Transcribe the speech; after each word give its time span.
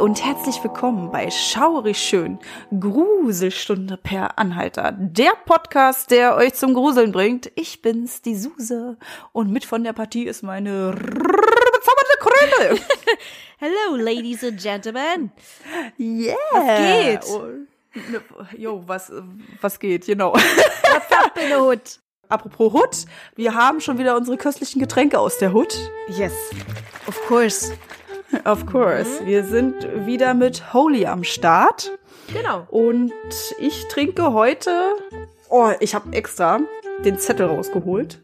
Und 0.00 0.24
herzlich 0.24 0.62
willkommen 0.64 1.10
bei 1.10 1.30
Schaurig 1.30 1.98
Schön, 1.98 2.38
Gruselstunde 2.78 3.98
per 3.98 4.38
Anhalter, 4.38 4.92
der 4.92 5.32
Podcast, 5.44 6.10
der 6.10 6.34
euch 6.34 6.54
zum 6.54 6.72
Gruseln 6.72 7.12
bringt. 7.12 7.52
Ich 7.56 7.82
bin's, 7.82 8.22
die 8.22 8.34
Suse, 8.34 8.96
und 9.32 9.50
mit 9.50 9.66
von 9.66 9.84
der 9.84 9.92
Partie 9.92 10.24
ist 10.24 10.42
meine 10.42 10.92
bezaubernde 10.92 12.16
Kröte. 12.20 12.82
Hello, 13.58 13.96
ladies 13.96 14.42
and 14.42 14.60
gentlemen. 14.60 15.30
Yeah. 15.98 16.36
Was 16.52 17.40
geht? 17.92 18.58
Jo, 18.58 18.82
was, 18.86 19.12
was 19.60 19.78
geht, 19.78 20.06
genau. 20.06 20.32
What's 20.32 21.12
up 21.12 21.36
in 21.36 21.48
the 21.48 21.56
hood? 21.56 22.00
Apropos 22.28 22.72
Hut, 22.72 23.04
wir 23.36 23.54
haben 23.54 23.80
schon 23.80 23.98
wieder 23.98 24.16
unsere 24.16 24.38
köstlichen 24.38 24.80
Getränke 24.80 25.18
aus 25.18 25.36
der 25.36 25.52
Hut. 25.52 25.76
Yes, 26.08 26.32
of 27.06 27.20
course. 27.26 27.72
Of 28.44 28.66
course. 28.66 29.24
Wir 29.24 29.44
sind 29.44 30.06
wieder 30.06 30.34
mit 30.34 30.72
Holy 30.72 31.06
am 31.06 31.24
Start. 31.24 31.98
Genau. 32.32 32.66
Und 32.70 33.12
ich 33.58 33.86
trinke 33.88 34.32
heute, 34.32 34.70
oh, 35.48 35.70
ich 35.80 35.94
habe 35.94 36.12
extra 36.14 36.60
den 37.04 37.18
Zettel 37.18 37.46
rausgeholt 37.46 38.20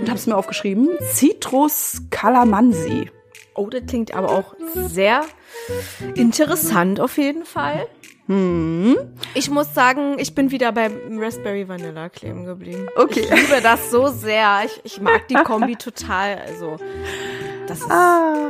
und 0.00 0.08
habe 0.08 0.18
es 0.18 0.26
mir 0.26 0.36
aufgeschrieben. 0.36 0.88
Citrus 1.00 2.02
Calamansi. 2.10 3.10
Oh, 3.54 3.66
das 3.66 3.82
klingt 3.86 4.14
aber 4.14 4.30
auch 4.30 4.54
sehr 4.74 5.24
interessant 6.14 7.00
auf 7.00 7.18
jeden 7.18 7.44
Fall. 7.44 7.86
Hm. 8.26 8.96
Ich 9.34 9.50
muss 9.50 9.74
sagen, 9.74 10.16
ich 10.18 10.34
bin 10.34 10.50
wieder 10.50 10.72
beim 10.72 11.18
Raspberry 11.18 11.68
Vanilla 11.68 12.08
kleben 12.08 12.44
geblieben. 12.44 12.88
Okay. 12.96 13.20
Ich 13.20 13.30
liebe 13.30 13.60
das 13.62 13.90
so 13.90 14.08
sehr. 14.08 14.62
Ich, 14.64 14.80
ich 14.84 15.00
mag 15.00 15.28
die 15.28 15.34
Kombi 15.34 15.76
total. 15.76 16.38
Also, 16.38 16.78
das 17.66 17.80
ist 17.80 17.90
Ah, 17.90 18.48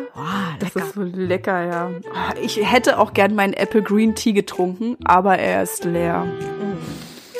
das 0.59 0.75
lecker. 0.75 0.87
ist 0.87 0.95
so 0.95 1.03
lecker, 1.03 1.65
ja. 1.65 1.91
Ich 2.43 2.59
hätte 2.71 2.99
auch 2.99 3.13
gern 3.15 3.35
meinen 3.35 3.53
Apple 3.55 3.83
Green 3.83 4.15
Tea 4.15 4.33
getrunken, 4.33 4.97
aber 5.05 5.39
er 5.39 5.63
ist 5.63 5.85
leer. 5.85 6.27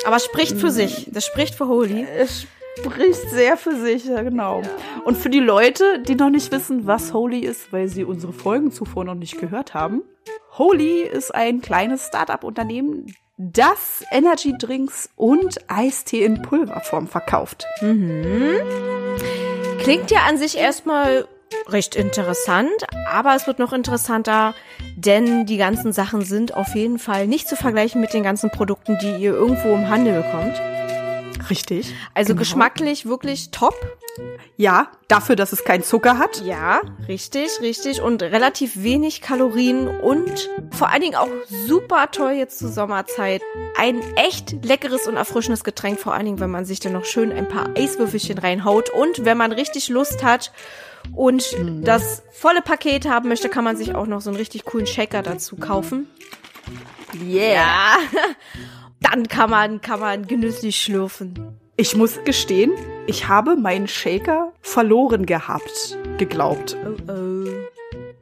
Aber 0.05 0.19
spricht 0.19 0.57
für 0.57 0.71
sich. 0.71 1.09
Das 1.11 1.25
spricht 1.25 1.55
für 1.55 1.67
Holy. 1.67 2.05
Es 2.17 2.45
spricht 2.79 3.29
sehr 3.29 3.55
für 3.57 3.75
sich, 3.75 4.05
ja, 4.05 4.21
genau. 4.21 4.61
Und 5.05 5.17
für 5.17 5.29
die 5.29 5.39
Leute, 5.39 5.99
die 6.01 6.15
noch 6.15 6.29
nicht 6.29 6.51
wissen, 6.51 6.85
was 6.87 7.13
Holy 7.13 7.39
ist, 7.39 7.71
weil 7.71 7.87
sie 7.87 8.03
unsere 8.03 8.33
Folgen 8.33 8.71
zuvor 8.71 9.05
noch 9.05 9.15
nicht 9.15 9.39
gehört 9.39 9.73
haben. 9.73 10.01
Holy 10.57 11.01
ist 11.03 11.33
ein 11.33 11.61
kleines 11.61 12.07
Start-up-Unternehmen, 12.07 13.15
das 13.37 14.03
Energy 14.11 14.53
Drinks 14.57 15.09
und 15.15 15.59
Eistee 15.67 16.23
in 16.23 16.41
Pulverform 16.41 17.07
verkauft. 17.07 17.65
Klingt 19.79 20.11
ja 20.11 20.19
an 20.29 20.37
sich 20.37 20.57
erstmal 20.57 21.27
recht 21.67 21.95
interessant, 21.95 22.71
aber 23.09 23.35
es 23.35 23.47
wird 23.47 23.59
noch 23.59 23.73
interessanter, 23.73 24.53
denn 24.95 25.45
die 25.45 25.57
ganzen 25.57 25.93
Sachen 25.93 26.23
sind 26.23 26.53
auf 26.53 26.75
jeden 26.75 26.99
Fall 26.99 27.27
nicht 27.27 27.47
zu 27.47 27.55
vergleichen 27.55 28.01
mit 28.01 28.13
den 28.13 28.23
ganzen 28.23 28.49
Produkten, 28.49 28.97
die 29.01 29.11
ihr 29.11 29.33
irgendwo 29.33 29.73
im 29.73 29.89
Handel 29.89 30.21
bekommt. 30.21 30.61
Richtig. 31.49 31.93
Also 32.13 32.33
Genau. 32.33 32.39
geschmacklich 32.39 33.05
wirklich 33.05 33.51
top. 33.51 33.75
Ja, 34.57 34.91
dafür, 35.07 35.35
dass 35.35 35.51
es 35.53 35.63
keinen 35.63 35.83
Zucker 35.83 36.17
hat. 36.19 36.43
Ja, 36.45 36.81
richtig, 37.07 37.49
richtig. 37.61 38.01
Und 38.01 38.21
relativ 38.21 38.83
wenig 38.83 39.21
Kalorien 39.21 39.87
und 39.87 40.49
vor 40.71 40.89
allen 40.91 41.01
Dingen 41.01 41.15
auch 41.15 41.29
super 41.67 42.11
toll 42.11 42.33
jetzt 42.33 42.59
zur 42.59 42.69
Sommerzeit. 42.69 43.41
Ein 43.77 44.01
echt 44.15 44.63
leckeres 44.63 45.07
und 45.07 45.15
erfrischendes 45.15 45.63
Getränk, 45.63 45.99
vor 45.99 46.13
allen 46.13 46.25
Dingen, 46.25 46.39
wenn 46.39 46.51
man 46.51 46.65
sich 46.65 46.79
dann 46.79 46.93
noch 46.93 47.05
schön 47.05 47.31
ein 47.31 47.47
paar 47.49 47.69
Eiswürfelchen 47.75 48.37
reinhaut. 48.37 48.89
Und 48.91 49.25
wenn 49.25 49.37
man 49.37 49.51
richtig 49.51 49.89
Lust 49.89 50.23
hat 50.23 50.51
und 51.15 51.43
das 51.81 52.21
volle 52.31 52.61
Paket 52.61 53.07
haben 53.09 53.29
möchte, 53.29 53.49
kann 53.49 53.63
man 53.63 53.75
sich 53.75 53.95
auch 53.95 54.05
noch 54.05 54.21
so 54.21 54.29
einen 54.29 54.37
richtig 54.37 54.65
coolen 54.65 54.85
Shaker 54.87 55.23
dazu 55.23 55.55
kaufen. 55.55 56.07
Yeah. 57.21 57.53
Ja. 57.53 57.97
Dann 59.03 59.27
kann 59.27 59.49
man, 59.49 59.81
kann 59.81 59.99
man 59.99 60.25
genüsslich 60.25 60.75
schlürfen. 60.75 61.59
Ich 61.75 61.95
muss 61.95 62.23
gestehen, 62.23 62.71
ich 63.07 63.27
habe 63.27 63.55
meinen 63.55 63.87
Shaker 63.87 64.53
verloren 64.61 65.25
gehabt, 65.25 65.97
geglaubt. 66.17 66.75
Oh, 66.85 67.11
oh. 67.11 67.49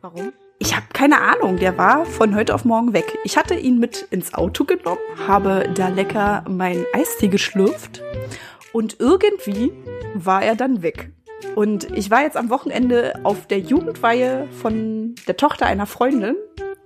Warum? 0.01 0.33
Ich 0.59 0.75
habe 0.75 0.85
keine 0.93 1.21
Ahnung, 1.21 1.57
der 1.57 1.77
war 1.77 2.05
von 2.05 2.35
heute 2.35 2.53
auf 2.53 2.65
morgen 2.65 2.93
weg. 2.93 3.17
Ich 3.23 3.37
hatte 3.37 3.55
ihn 3.55 3.79
mit 3.79 4.07
ins 4.11 4.33
Auto 4.33 4.63
genommen, 4.63 4.99
habe 5.27 5.69
da 5.73 5.87
lecker 5.87 6.43
meinen 6.47 6.85
Eistee 6.93 7.29
geschlürft 7.29 8.01
und 8.73 8.97
irgendwie 8.99 9.71
war 10.13 10.43
er 10.43 10.55
dann 10.55 10.81
weg. 10.81 11.11
Und 11.55 11.91
ich 11.97 12.11
war 12.11 12.21
jetzt 12.21 12.37
am 12.37 12.49
Wochenende 12.49 13.19
auf 13.23 13.47
der 13.47 13.59
Jugendweihe 13.59 14.47
von 14.61 15.15
der 15.27 15.37
Tochter 15.37 15.65
einer 15.65 15.85
Freundin 15.85 16.35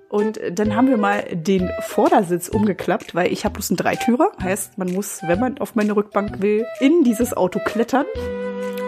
und 0.10 0.40
dann 0.52 0.76
haben 0.76 0.88
wir 0.88 0.98
mal 0.98 1.24
den 1.32 1.70
Vordersitz 1.82 2.48
umgeklappt, 2.48 3.16
weil 3.16 3.32
ich 3.32 3.44
habe 3.44 3.54
bloß 3.54 3.72
einen 3.72 3.78
Dreitürer. 3.78 4.32
Heißt, 4.42 4.78
man 4.78 4.94
muss, 4.94 5.22
wenn 5.24 5.40
man 5.40 5.58
auf 5.58 5.76
meine 5.76 5.96
Rückbank 5.96 6.42
will, 6.42 6.66
in 6.80 7.04
dieses 7.04 7.36
Auto 7.36 7.60
klettern. 7.60 8.06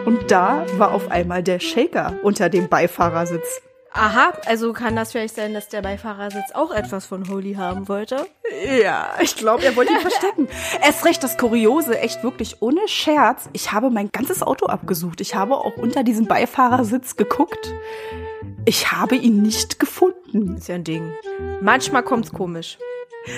Und 0.06 0.32
da 0.32 0.66
war 0.78 0.94
auf 0.94 1.12
einmal 1.12 1.44
der 1.44 1.60
Shaker 1.60 2.14
unter 2.24 2.50
dem 2.50 2.70
Beifahrersitz. 2.70 3.62
Aha, 3.92 4.34
also 4.46 4.74
kann 4.74 4.96
das 4.96 5.12
vielleicht 5.12 5.36
sein, 5.36 5.54
dass 5.54 5.70
der 5.70 5.82
Beifahrersitz 5.82 6.52
auch 6.54 6.72
etwas 6.72 7.08
von 7.08 7.28
Holy 7.30 7.56
haben 7.56 7.88
wollte? 7.88 8.28
Ja, 8.80 9.16
ich 9.20 9.36
glaube, 9.36 9.66
er 9.66 9.76
wollte 9.76 9.94
ihn 9.94 10.00
verstecken. 10.00 10.48
Erst 10.86 11.04
recht 11.04 11.24
das 11.24 11.38
Kuriose, 11.38 11.98
echt 11.98 12.24
wirklich 12.24 12.62
ohne 12.62 12.88
Scherz. 12.88 13.50
Ich 13.54 13.72
habe 13.72 13.90
mein 13.90 14.12
ganzes 14.12 14.44
Auto 14.44 14.68
abgesucht. 14.68 15.20
Ich 15.20 15.36
habe 15.36 15.56
auch 15.56 15.78
unter 15.78 16.04
diesem 16.04 16.28
Beifahrersitz 16.28 17.16
geguckt. 17.16 17.74
Ich 18.68 18.92
habe 18.92 19.16
ihn 19.16 19.42
nicht 19.44 19.80
gefunden. 19.80 20.58
Ist 20.58 20.68
ja 20.68 20.76
ein 20.76 20.84
Ding. 20.84 21.14
Manchmal 21.62 22.04
kommt's 22.04 22.34
komisch. 22.34 22.78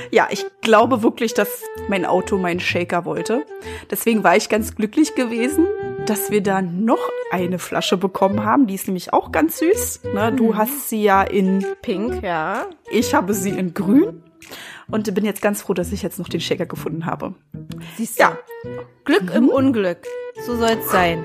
Ja, 0.10 0.28
ich 0.32 0.44
glaube 0.62 1.04
wirklich, 1.04 1.36
dass 1.36 1.62
mein 1.88 2.04
Auto 2.04 2.40
meinen 2.40 2.60
Shaker 2.60 3.06
wollte. 3.06 3.46
Deswegen 3.92 4.24
war 4.24 4.36
ich 4.36 4.50
ganz 4.50 4.76
glücklich 4.76 5.14
gewesen, 5.14 5.68
dass 6.08 6.32
wir 6.32 6.42
da 6.42 6.64
noch 6.64 7.12
eine 7.30 7.60
Flasche 7.60 7.96
bekommen 7.96 8.44
haben. 8.44 8.66
Die 8.66 8.74
ist 8.74 8.88
nämlich 8.88 9.14
auch 9.14 9.32
ganz 9.32 9.60
süß. 9.60 10.02
Ne, 10.16 10.34
du 10.34 10.56
hast 10.56 10.90
sie 10.90 11.04
ja 11.04 11.22
in 11.22 11.64
Pink, 11.84 12.24
ja. 12.24 12.66
Ich 12.90 13.14
habe 13.14 13.36
sie 13.36 13.52
in 13.52 13.76
grün 13.76 14.24
und 14.90 15.14
bin 15.14 15.26
jetzt 15.26 15.44
ganz 15.44 15.62
froh, 15.62 15.76
dass 15.76 15.92
ich 15.92 16.02
jetzt 16.02 16.18
noch 16.18 16.28
den 16.28 16.42
Shaker 16.42 16.66
gefunden 16.66 17.06
habe. 17.06 17.36
Siehst 17.98 18.18
du? 18.18 18.24
Ja. 18.24 18.40
Glück 19.06 19.32
im 19.36 19.50
Unglück. 19.50 20.00
So 20.44 20.56
soll's 20.56 20.90
sein. 20.90 21.24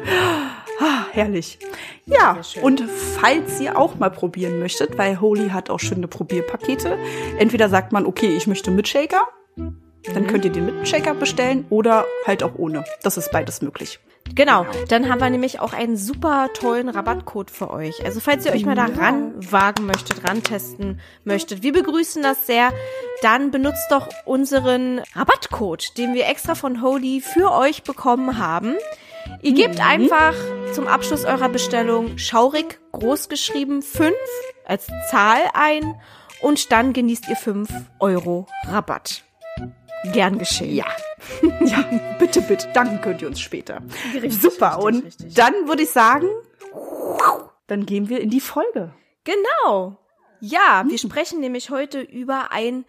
Ah, 0.79 1.07
herrlich. 1.13 1.59
Ja, 2.07 2.39
und 2.61 2.83
falls 3.21 3.61
ihr 3.61 3.79
auch 3.79 3.95
mal 3.97 4.11
probieren 4.11 4.59
möchtet, 4.59 4.99
weil 4.99 5.21
Holy 5.21 5.51
hat 5.51 5.71
auch 5.71 5.81
schöne 5.81 6.07
Probierpakete, 6.07 6.99
entweder 7.39 7.69
sagt 7.69 7.93
man, 7.93 8.05
okay, 8.05 8.37
ich 8.37 8.47
möchte 8.47 8.71
mit 8.71 8.89
Shaker, 8.89 9.23
dann 9.57 10.27
könnt 10.27 10.45
ihr 10.45 10.53
den 10.53 10.67
mit 10.67 10.87
Shaker 10.87 11.15
bestellen 11.15 11.65
oder 11.71 12.05
halt 12.27 12.43
auch 12.43 12.57
ohne. 12.57 12.85
Das 13.03 13.17
ist 13.17 13.31
beides 13.33 13.63
möglich. 13.63 14.01
Genau. 14.35 14.67
Dann 14.89 15.09
haben 15.09 15.21
wir 15.21 15.31
nämlich 15.31 15.61
auch 15.61 15.73
einen 15.73 15.97
super 15.97 16.49
tollen 16.55 16.89
Rabattcode 16.89 17.51
für 17.51 17.71
euch. 17.71 18.05
Also 18.05 18.21
falls 18.21 18.45
ihr 18.45 18.53
euch 18.53 18.65
mal 18.65 18.75
da 18.75 18.87
ran 18.87 19.35
wagen 19.51 19.87
möchtet, 19.87 20.29
rantesten 20.29 21.01
möchtet, 21.25 21.63
wir 21.63 21.73
begrüßen 21.73 22.23
das 22.23 22.47
sehr. 22.47 22.73
Dann 23.23 23.51
benutzt 23.51 23.87
doch 23.91 24.09
unseren 24.25 25.01
Rabattcode, 25.15 25.97
den 25.99 26.15
wir 26.15 26.27
extra 26.27 26.55
von 26.55 26.83
Holy 26.83 27.21
für 27.21 27.53
euch 27.53 27.83
bekommen 27.83 28.39
haben. 28.39 28.77
Ihr 29.43 29.53
gebt 29.53 29.81
einfach 29.81 30.35
zum 30.73 30.87
Abschluss 30.87 31.25
eurer 31.25 31.49
Bestellung 31.49 32.19
schaurig 32.19 32.81
großgeschrieben 32.93 33.83
5 33.83 34.15
als 34.65 34.87
Zahl 35.11 35.41
ein 35.53 35.95
und 36.41 36.73
dann 36.73 36.93
genießt 36.93 37.29
ihr 37.29 37.37
5 37.37 37.69
Euro 38.01 38.47
Rabatt. 38.67 39.25
Gern 40.13 40.39
geschehen. 40.39 40.75
Ja. 40.75 40.87
ja, 41.61 41.83
bitte, 42.19 42.43
bitte. 42.43 42.69
Danken 42.75 43.01
könnt 43.01 43.23
ihr 43.23 43.29
uns 43.29 43.41
später. 43.41 43.83
Richtig, 44.13 44.41
Super. 44.41 44.77
richtig, 44.77 44.85
und 44.85 45.05
richtig. 45.07 45.35
dann 45.35 45.55
würde 45.67 45.83
ich 45.83 45.91
sagen, 45.91 46.29
dann 47.67 47.87
gehen 47.87 48.09
wir 48.09 48.21
in 48.21 48.31
die 48.31 48.41
Folge. 48.41 48.93
Genau. 49.25 49.99
Ja, 50.41 50.85
wir 50.87 50.99
sprechen 50.99 51.41
nämlich 51.41 51.71
heute 51.71 52.01
über 52.01 52.53
ein 52.53 52.85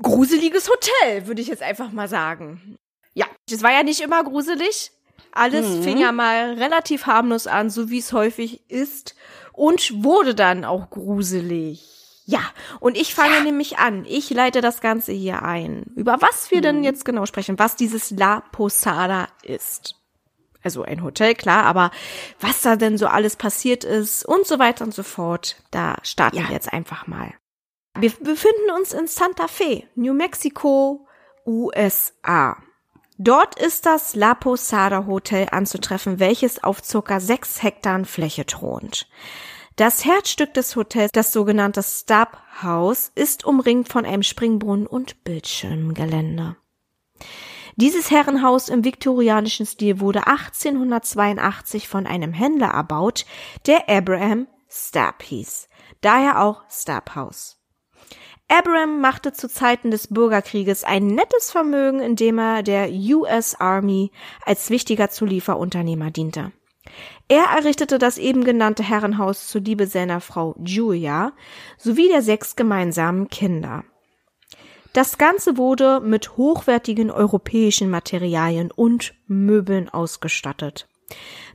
gruseliges 0.00 0.68
Hotel, 0.68 1.26
würde 1.26 1.40
ich 1.40 1.48
jetzt 1.48 1.62
einfach 1.62 1.92
mal 1.92 2.08
sagen. 2.08 2.76
Ja. 3.14 3.26
Es 3.50 3.62
war 3.62 3.72
ja 3.72 3.82
nicht 3.82 4.00
immer 4.00 4.22
gruselig. 4.24 4.92
Alles 5.32 5.66
Mhm. 5.78 5.82
fing 5.82 5.98
ja 5.98 6.12
mal 6.12 6.54
relativ 6.54 7.06
harmlos 7.06 7.46
an, 7.46 7.70
so 7.70 7.90
wie 7.90 7.98
es 7.98 8.12
häufig 8.12 8.68
ist. 8.70 9.14
Und 9.52 10.02
wurde 10.04 10.34
dann 10.34 10.64
auch 10.64 10.90
gruselig. 10.90 11.88
Ja, 12.24 12.40
und 12.80 12.96
ich 12.96 13.14
fange 13.14 13.42
nämlich 13.42 13.78
an. 13.78 14.04
Ich 14.08 14.30
leite 14.30 14.60
das 14.60 14.80
Ganze 14.80 15.12
hier 15.12 15.42
ein. 15.42 15.84
Über 15.96 16.22
was 16.22 16.50
wir 16.50 16.58
Mhm. 16.58 16.62
denn 16.62 16.84
jetzt 16.84 17.04
genau 17.04 17.26
sprechen, 17.26 17.58
was 17.58 17.76
dieses 17.76 18.10
La 18.12 18.40
Posada 18.52 19.28
ist. 19.42 19.96
also 20.64 20.84
ein 20.84 21.02
Hotel, 21.02 21.34
klar, 21.34 21.64
aber 21.64 21.90
was 22.38 22.62
da 22.62 22.76
denn 22.76 22.96
so 22.96 23.08
alles 23.08 23.34
passiert 23.34 23.82
ist 23.82 24.24
und 24.24 24.46
so 24.46 24.60
weiter 24.60 24.84
und 24.84 24.94
so 24.94 25.02
fort, 25.02 25.56
da 25.72 25.96
starten 26.04 26.36
ja. 26.36 26.44
wir 26.44 26.52
jetzt 26.52 26.72
einfach 26.72 27.08
mal. 27.08 27.34
Wir 27.98 28.10
befinden 28.10 28.70
uns 28.78 28.92
in 28.92 29.08
Santa 29.08 29.48
Fe, 29.48 29.82
New 29.96 30.14
Mexico, 30.14 31.08
USA. 31.44 32.56
Dort 33.24 33.56
ist 33.56 33.86
das 33.86 34.16
La 34.16 34.34
Posada 34.34 35.06
Hotel 35.06 35.46
anzutreffen, 35.52 36.18
welches 36.18 36.64
auf 36.64 36.82
circa 36.82 37.20
sechs 37.20 37.62
Hektar 37.62 38.04
Fläche 38.04 38.44
thront. 38.46 39.06
Das 39.76 40.04
Herzstück 40.04 40.52
des 40.54 40.74
Hotels, 40.74 41.12
das 41.12 41.32
sogenannte 41.32 41.84
Stub 41.84 42.36
House, 42.64 43.12
ist 43.14 43.44
umringt 43.44 43.88
von 43.88 44.04
einem 44.04 44.24
Springbrunnen 44.24 44.88
und 44.88 45.22
Bildschirmgelände. 45.22 46.56
Dieses 47.76 48.10
Herrenhaus 48.10 48.68
im 48.68 48.84
viktorianischen 48.84 49.66
Stil 49.66 50.00
wurde 50.00 50.26
1882 50.26 51.86
von 51.86 52.08
einem 52.08 52.32
Händler 52.32 52.70
erbaut, 52.70 53.24
der 53.66 53.88
Abraham 53.88 54.48
Stapp 54.68 55.22
hieß. 55.22 55.68
Daher 56.00 56.42
auch 56.42 56.64
Stapp 56.68 57.14
House. 57.14 57.61
Abraham 58.48 59.00
machte 59.00 59.32
zu 59.32 59.48
Zeiten 59.48 59.90
des 59.90 60.08
Bürgerkrieges 60.08 60.84
ein 60.84 61.06
nettes 61.06 61.50
Vermögen, 61.50 62.00
indem 62.00 62.38
er 62.38 62.62
der 62.62 62.90
US 62.90 63.54
Army 63.54 64.10
als 64.44 64.68
wichtiger 64.70 65.10
Zulieferunternehmer 65.10 66.10
diente. 66.10 66.52
Er 67.28 67.44
errichtete 67.56 67.98
das 67.98 68.18
eben 68.18 68.44
genannte 68.44 68.82
Herrenhaus 68.82 69.48
zur 69.48 69.62
Liebe 69.62 69.86
seiner 69.86 70.20
Frau 70.20 70.54
Julia 70.62 71.32
sowie 71.78 72.08
der 72.08 72.22
sechs 72.22 72.56
gemeinsamen 72.56 73.28
Kinder. 73.28 73.84
Das 74.92 75.16
Ganze 75.16 75.56
wurde 75.56 76.00
mit 76.00 76.36
hochwertigen 76.36 77.10
europäischen 77.10 77.88
Materialien 77.88 78.70
und 78.70 79.14
Möbeln 79.26 79.88
ausgestattet. 79.88 80.86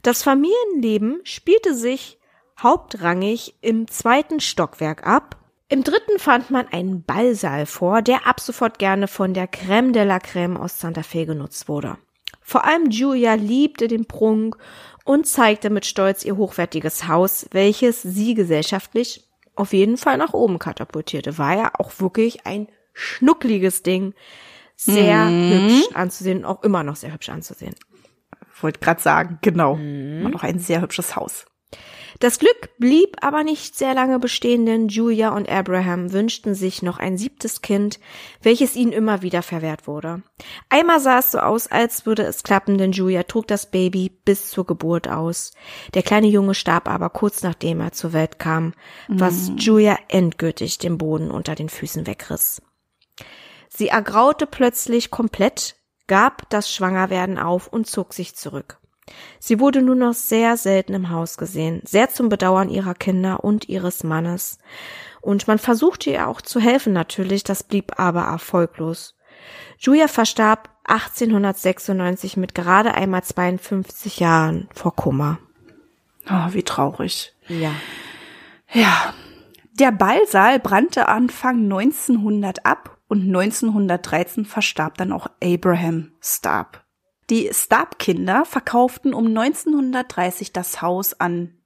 Das 0.02 0.24
Familienleben 0.24 1.22
spielte 1.24 1.76
sich 1.76 2.20
hauptrangig 2.62 3.56
im 3.62 3.88
zweiten 3.88 4.40
Stockwerk 4.40 5.06
ab. 5.06 5.38
Im 5.70 5.84
dritten 5.84 6.18
fand 6.18 6.50
man 6.50 6.68
einen 6.70 7.04
Ballsaal 7.04 7.66
vor, 7.66 8.02
der 8.02 8.26
ab 8.26 8.40
sofort 8.40 8.80
gerne 8.80 9.08
von 9.08 9.34
der 9.34 9.52
Crème 9.52 9.92
de 9.92 10.04
la 10.04 10.18
Crème 10.18 10.56
aus 10.56 10.80
Santa 10.80 11.04
Fe 11.04 11.26
genutzt 11.26 11.68
wurde. 11.68 11.98
Vor 12.42 12.64
allem 12.64 12.90
Julia 12.90 13.34
liebte 13.34 13.90
den 13.90 14.06
Prunk 14.06 14.58
und 15.04 15.28
zeigte 15.28 15.70
mit 15.70 15.86
Stolz 15.86 16.24
ihr 16.24 16.38
hochwertiges 16.38 17.10
Haus, 17.10 17.48
welches 17.52 18.02
sie 18.02 18.34
gesellschaftlich 18.34 19.28
auf 19.56 19.74
jeden 19.74 19.98
Fall 19.98 20.18
nach 20.18 20.34
oben 20.34 20.58
katapultierte. 20.58 21.38
War 21.38 21.58
ja 21.58 21.72
auch 21.78 22.00
wirklich 22.00 22.46
ein 22.46 22.68
schnuckliges 22.94 23.84
Ding. 23.84 24.14
Sehr 24.78 25.26
mhm. 25.26 25.52
hübsch 25.52 25.90
anzusehen, 25.96 26.46
auch 26.46 26.64
immer 26.64 26.84
noch 26.84 26.96
sehr 26.96 27.12
hübsch 27.12 27.30
anzusehen. 27.30 27.76
Wollte 28.62 28.80
gerade 28.80 29.02
sagen, 29.02 29.40
genau. 29.42 29.76
Mhm. 29.76 30.24
War 30.24 30.32
noch 30.32 30.44
ein 30.44 30.60
sehr 30.60 30.82
hübsches 30.82 31.18
Haus. 31.18 31.46
Das 32.20 32.40
Glück 32.40 32.70
blieb 32.78 33.18
aber 33.22 33.44
nicht 33.44 33.76
sehr 33.76 33.94
lange 33.94 34.20
bestehen, 34.20 34.66
denn 34.66 34.88
Julia 34.88 35.30
und 35.30 35.50
Abraham 35.50 36.14
wünschten 36.14 36.56
sich 36.56 36.82
noch 36.82 37.00
ein 37.00 37.18
siebtes 37.18 37.62
Kind, 37.62 38.00
welches 38.42 38.76
ihnen 38.76 38.92
immer 38.92 39.22
wieder 39.22 39.42
verwehrt 39.42 39.88
wurde. 39.88 40.24
Einmal 40.70 41.00
sah 41.00 41.20
es 41.20 41.32
so 41.32 41.40
aus, 41.40 41.68
als 41.68 42.06
würde 42.06 42.24
es 42.24 42.44
klappen, 42.44 42.78
denn 42.78 42.92
Julia 42.92 43.24
trug 43.24 43.48
das 43.48 43.70
Baby 43.70 44.12
bis 44.26 44.50
zur 44.50 44.66
Geburt 44.66 45.08
aus. 45.08 45.52
Der 45.94 46.04
kleine 46.04 46.28
Junge 46.28 46.56
starb 46.56 46.88
aber 46.88 47.10
kurz 47.10 47.44
nachdem 47.44 47.82
er 47.82 47.92
zur 47.92 48.14
Welt 48.14 48.40
kam, 48.40 48.74
was 49.08 49.50
mhm. 49.50 49.58
Julia 49.58 49.98
endgültig 50.08 50.78
den 50.78 50.98
Boden 50.98 51.32
unter 51.32 51.56
den 51.56 51.70
Füßen 51.70 52.08
wegriss. 52.08 52.62
Sie 53.70 53.90
ergraute 53.90 54.48
plötzlich 54.48 55.12
komplett, 55.12 55.76
gab 56.08 56.50
das 56.50 56.74
Schwangerwerden 56.74 57.38
auf 57.38 57.68
und 57.68 57.86
zog 57.86 58.14
sich 58.14 58.36
zurück. 58.36 58.80
Sie 59.40 59.60
wurde 59.60 59.82
nur 59.82 59.96
noch 59.96 60.14
sehr 60.14 60.58
selten 60.58 60.94
im 60.94 61.10
Haus 61.10 61.38
gesehen, 61.38 61.82
sehr 61.86 62.10
zum 62.10 62.30
Bedauern 62.30 62.70
ihrer 62.70 62.94
Kinder 62.94 63.44
und 63.44 63.70
ihres 63.70 64.04
Mannes. 64.04 64.60
Und 65.22 65.48
man 65.48 65.60
versuchte 65.60 66.10
ihr 66.10 66.28
auch 66.28 66.42
zu 66.42 66.60
helfen 66.60 66.94
natürlich, 66.94 67.44
das 67.44 67.64
blieb 67.64 68.00
aber 68.00 68.22
erfolglos. 68.22 69.16
Julia 69.78 70.08
verstarb 70.08 70.70
1896 70.86 72.38
mit 72.38 72.56
gerade 72.56 72.96
einmal 72.96 73.24
52 73.24 74.20
Jahren 74.20 74.70
vor 74.74 74.96
Kummer. 74.96 75.40
Oh, 76.30 76.54
wie 76.54 76.64
traurig. 76.64 77.36
Ja. 77.48 77.72
Ja. 78.72 79.14
Der 79.80 79.92
Ballsaal 79.92 80.60
brannte 80.60 81.08
Anfang 81.08 81.64
1900 81.64 82.66
ab 82.66 82.98
und 83.08 83.24
1913 83.24 84.46
verstarb 84.46 84.98
dann 84.98 85.12
auch 85.12 85.28
Abraham 85.42 86.12
Starb. 86.20 86.84
Die 87.30 87.50
Starb-Kinder 87.52 88.46
verkauften 88.46 89.14
um 89.14 89.28
1930 89.28 90.54
das 90.54 90.82
Haus 90.82 91.20
an 91.20 91.58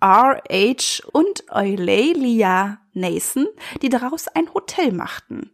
R.H. 0.00 1.02
und 1.10 1.44
Eulelia 1.50 2.78
Nason, 2.92 3.48
die 3.82 3.88
daraus 3.88 4.28
ein 4.28 4.54
Hotel 4.54 4.92
machten. 4.92 5.50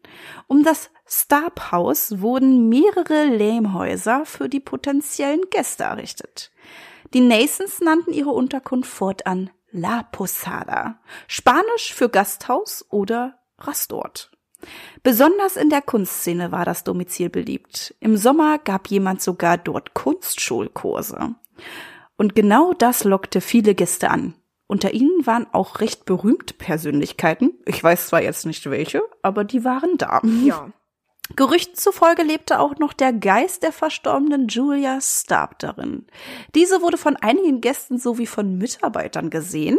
Um 0.48 0.64
das 0.64 0.90
Starb-Haus 1.06 2.20
wurden 2.20 2.68
mehrere 2.68 3.24
Lehmhäuser 3.24 4.26
für 4.26 4.50
die 4.50 4.60
potenziellen 4.60 5.48
Gäste 5.48 5.84
errichtet. 5.84 6.52
Die 7.14 7.20
Nasons 7.20 7.80
nannten 7.80 8.12
ihre 8.12 8.30
Unterkunft 8.30 8.90
fortan 8.90 9.48
La 9.70 10.02
Posada, 10.02 11.00
Spanisch 11.26 11.94
für 11.94 12.10
Gasthaus 12.10 12.84
oder 12.90 13.38
Rastort. 13.58 14.33
Besonders 15.02 15.56
in 15.56 15.70
der 15.70 15.82
Kunstszene 15.82 16.52
war 16.52 16.64
das 16.64 16.84
Domizil 16.84 17.30
beliebt. 17.30 17.94
Im 18.00 18.16
Sommer 18.16 18.58
gab 18.58 18.88
jemand 18.88 19.22
sogar 19.22 19.58
dort 19.58 19.94
Kunstschulkurse. 19.94 21.34
Und 22.16 22.34
genau 22.34 22.72
das 22.72 23.04
lockte 23.04 23.40
viele 23.40 23.74
Gäste 23.74 24.10
an. 24.10 24.34
Unter 24.66 24.92
ihnen 24.94 25.26
waren 25.26 25.46
auch 25.52 25.80
recht 25.80 26.04
berühmte 26.04 26.54
Persönlichkeiten. 26.54 27.52
Ich 27.66 27.82
weiß 27.82 28.08
zwar 28.08 28.22
jetzt 28.22 28.46
nicht 28.46 28.68
welche, 28.70 29.02
aber 29.22 29.44
die 29.44 29.64
waren 29.64 29.98
da. 29.98 30.22
Ja. 30.44 30.72
Gerüchten 31.36 31.76
zufolge 31.76 32.22
lebte 32.22 32.60
auch 32.60 32.78
noch 32.78 32.92
der 32.92 33.12
Geist 33.12 33.62
der 33.62 33.72
verstorbenen 33.72 34.48
Julia 34.48 35.00
Starb 35.00 35.58
darin. 35.58 36.06
Diese 36.54 36.82
wurde 36.82 36.98
von 36.98 37.16
einigen 37.16 37.60
Gästen 37.60 37.98
sowie 37.98 38.26
von 38.26 38.58
Mitarbeitern 38.58 39.30
gesehen 39.30 39.78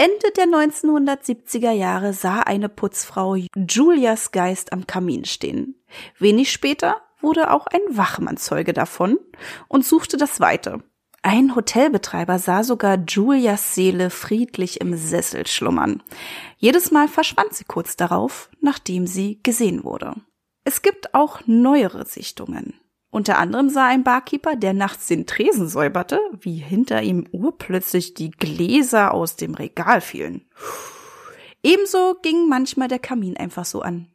Ende 0.00 0.30
der 0.36 0.44
1970er 0.44 1.72
Jahre 1.72 2.12
sah 2.12 2.38
eine 2.38 2.68
Putzfrau 2.68 3.34
Julias 3.56 4.30
Geist 4.30 4.72
am 4.72 4.86
Kamin 4.86 5.24
stehen. 5.24 5.74
Wenig 6.20 6.52
später 6.52 7.02
wurde 7.20 7.50
auch 7.50 7.66
ein 7.66 7.80
Wachmann 7.90 8.36
Zeuge 8.36 8.72
davon 8.72 9.18
und 9.66 9.84
suchte 9.84 10.16
das 10.16 10.38
Weite. 10.38 10.84
Ein 11.22 11.56
Hotelbetreiber 11.56 12.38
sah 12.38 12.62
sogar 12.62 12.96
Julias 13.08 13.74
Seele 13.74 14.10
friedlich 14.10 14.80
im 14.80 14.96
Sessel 14.96 15.48
schlummern. 15.48 16.00
Jedes 16.58 16.92
Mal 16.92 17.08
verschwand 17.08 17.54
sie 17.54 17.64
kurz 17.64 17.96
darauf, 17.96 18.50
nachdem 18.60 19.04
sie 19.04 19.40
gesehen 19.42 19.82
wurde. 19.82 20.14
Es 20.62 20.80
gibt 20.80 21.12
auch 21.12 21.40
neuere 21.46 22.06
Sichtungen. 22.06 22.74
Unter 23.10 23.38
anderem 23.38 23.70
sah 23.70 23.86
ein 23.86 24.04
Barkeeper, 24.04 24.54
der 24.54 24.74
nachts 24.74 25.06
den 25.06 25.26
Tresen 25.26 25.68
säuberte, 25.68 26.20
wie 26.40 26.56
hinter 26.56 27.02
ihm 27.02 27.26
urplötzlich 27.32 28.14
die 28.14 28.30
Gläser 28.30 29.14
aus 29.14 29.36
dem 29.36 29.54
Regal 29.54 30.00
fielen. 30.00 30.46
Ebenso 31.62 32.16
ging 32.22 32.48
manchmal 32.48 32.88
der 32.88 32.98
Kamin 32.98 33.36
einfach 33.36 33.64
so 33.64 33.80
an. 33.80 34.08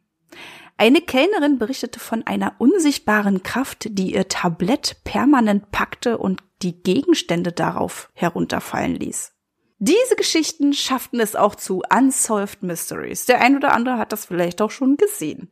Eine 0.76 1.00
Kellnerin 1.00 1.58
berichtete 1.58 2.00
von 2.00 2.26
einer 2.26 2.54
unsichtbaren 2.58 3.42
Kraft, 3.42 3.86
die 3.90 4.14
ihr 4.14 4.28
Tablett 4.28 5.02
permanent 5.04 5.70
packte 5.70 6.18
und 6.18 6.42
die 6.62 6.82
Gegenstände 6.82 7.52
darauf 7.52 8.10
herunterfallen 8.14 8.94
ließ. 8.94 9.33
Diese 9.78 10.14
Geschichten 10.16 10.72
schafften 10.72 11.18
es 11.20 11.34
auch 11.34 11.56
zu 11.56 11.82
Unsolved 11.92 12.62
Mysteries. 12.62 13.26
Der 13.26 13.40
ein 13.40 13.56
oder 13.56 13.72
andere 13.72 13.98
hat 13.98 14.12
das 14.12 14.26
vielleicht 14.26 14.62
auch 14.62 14.70
schon 14.70 14.96
gesehen. 14.96 15.50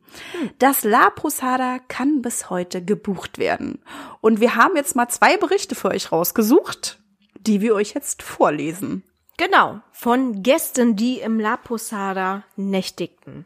Das 0.59 0.83
La 0.83 1.09
Posada 1.09 1.79
kann 1.87 2.21
bis 2.21 2.49
heute 2.49 2.83
gebucht 2.83 3.37
werden. 3.37 3.83
Und 4.21 4.39
wir 4.39 4.55
haben 4.55 4.75
jetzt 4.75 4.95
mal 4.95 5.09
zwei 5.09 5.37
Berichte 5.37 5.75
für 5.75 5.89
euch 5.89 6.11
rausgesucht, 6.11 6.99
die 7.39 7.61
wir 7.61 7.75
euch 7.75 7.93
jetzt 7.93 8.23
vorlesen. 8.23 9.03
Genau, 9.37 9.81
von 9.91 10.41
Gästen, 10.41 10.95
die 10.95 11.19
im 11.19 11.39
La 11.39 11.57
Posada 11.57 12.43
nächtigten. 12.55 13.45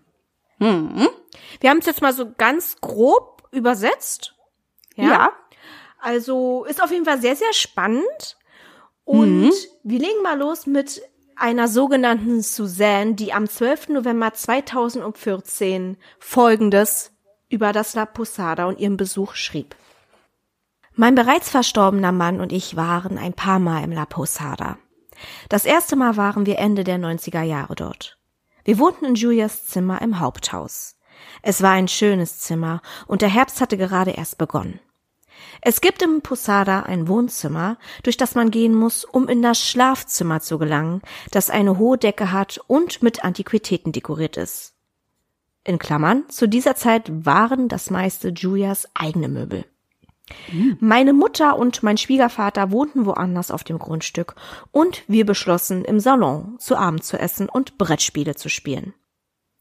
Mhm. 0.59 1.07
Wir 1.59 1.69
haben 1.69 1.79
es 1.79 1.85
jetzt 1.85 2.01
mal 2.01 2.13
so 2.13 2.31
ganz 2.37 2.77
grob 2.81 3.47
übersetzt. 3.51 4.35
Ja. 4.95 5.05
ja. 5.05 5.31
Also 5.99 6.65
ist 6.65 6.83
auf 6.83 6.91
jeden 6.91 7.05
Fall 7.05 7.19
sehr, 7.19 7.35
sehr 7.35 7.53
spannend. 7.53 8.37
Und 9.07 9.43
mhm. 9.43 9.51
wir 9.83 9.99
legen 9.99 10.21
mal 10.21 10.37
los 10.37 10.67
mit 10.67 11.01
einer 11.37 11.69
sogenannten 11.69 12.41
Suzanne, 12.41 13.13
die 13.13 13.31
am 13.31 13.47
12. 13.47 13.87
November 13.87 14.33
2014 14.33 15.95
Folgendes 16.19 17.13
über 17.47 17.71
das 17.71 17.95
La 17.95 18.05
Posada 18.05 18.65
und 18.65 18.79
ihren 18.79 18.97
Besuch 18.97 19.35
schrieb. 19.35 19.77
Mein 20.93 21.15
bereits 21.15 21.49
verstorbener 21.49 22.11
Mann 22.11 22.41
und 22.41 22.51
ich 22.51 22.75
waren 22.75 23.17
ein 23.17 23.31
paar 23.31 23.59
Mal 23.59 23.85
im 23.85 23.93
La 23.93 24.05
Posada. 24.05 24.77
Das 25.47 25.63
erste 25.63 25.95
Mal 25.95 26.17
waren 26.17 26.45
wir 26.45 26.59
Ende 26.59 26.83
der 26.83 26.97
90er 26.97 27.43
Jahre 27.43 27.75
dort. 27.75 28.19
Wir 28.65 28.77
wohnten 28.77 29.05
in 29.05 29.15
Julias 29.15 29.67
Zimmer 29.67 30.01
im 30.01 30.19
Haupthaus. 30.19 30.97
Es 31.41 31.61
war 31.61 31.71
ein 31.71 31.87
schönes 31.87 32.39
Zimmer 32.39 32.81
und 33.07 33.21
der 33.21 33.29
Herbst 33.29 33.61
hatte 33.61 33.77
gerade 33.77 34.11
erst 34.11 34.37
begonnen. 34.37 34.81
Es 35.61 35.81
gibt 35.81 36.01
im 36.01 36.21
Posada 36.21 36.81
ein 36.81 37.07
Wohnzimmer, 37.07 37.77
durch 38.03 38.17
das 38.17 38.35
man 38.35 38.51
gehen 38.51 38.73
muss, 38.73 39.03
um 39.03 39.27
in 39.27 39.41
das 39.41 39.59
Schlafzimmer 39.59 40.39
zu 40.41 40.57
gelangen, 40.57 41.01
das 41.31 41.49
eine 41.49 41.77
hohe 41.77 41.97
Decke 41.97 42.31
hat 42.31 42.59
und 42.67 43.01
mit 43.01 43.23
Antiquitäten 43.23 43.91
dekoriert 43.91 44.37
ist. 44.37 44.73
In 45.63 45.79
Klammern, 45.79 46.23
zu 46.29 46.47
dieser 46.47 46.75
Zeit 46.75 47.25
waren 47.25 47.67
das 47.67 47.89
meiste 47.89 48.29
Julias 48.29 48.87
eigene 48.93 49.27
Möbel. 49.27 49.65
Meine 50.79 51.13
Mutter 51.13 51.57
und 51.57 51.83
mein 51.83 51.97
Schwiegervater 51.97 52.71
wohnten 52.71 53.05
woanders 53.05 53.51
auf 53.51 53.63
dem 53.63 53.79
Grundstück 53.79 54.35
und 54.71 55.03
wir 55.07 55.25
beschlossen, 55.25 55.85
im 55.85 55.99
Salon 55.99 56.55
zu 56.59 56.75
Abend 56.75 57.03
zu 57.03 57.17
essen 57.17 57.47
und 57.49 57.77
Brettspiele 57.77 58.35
zu 58.35 58.49
spielen. 58.49 58.93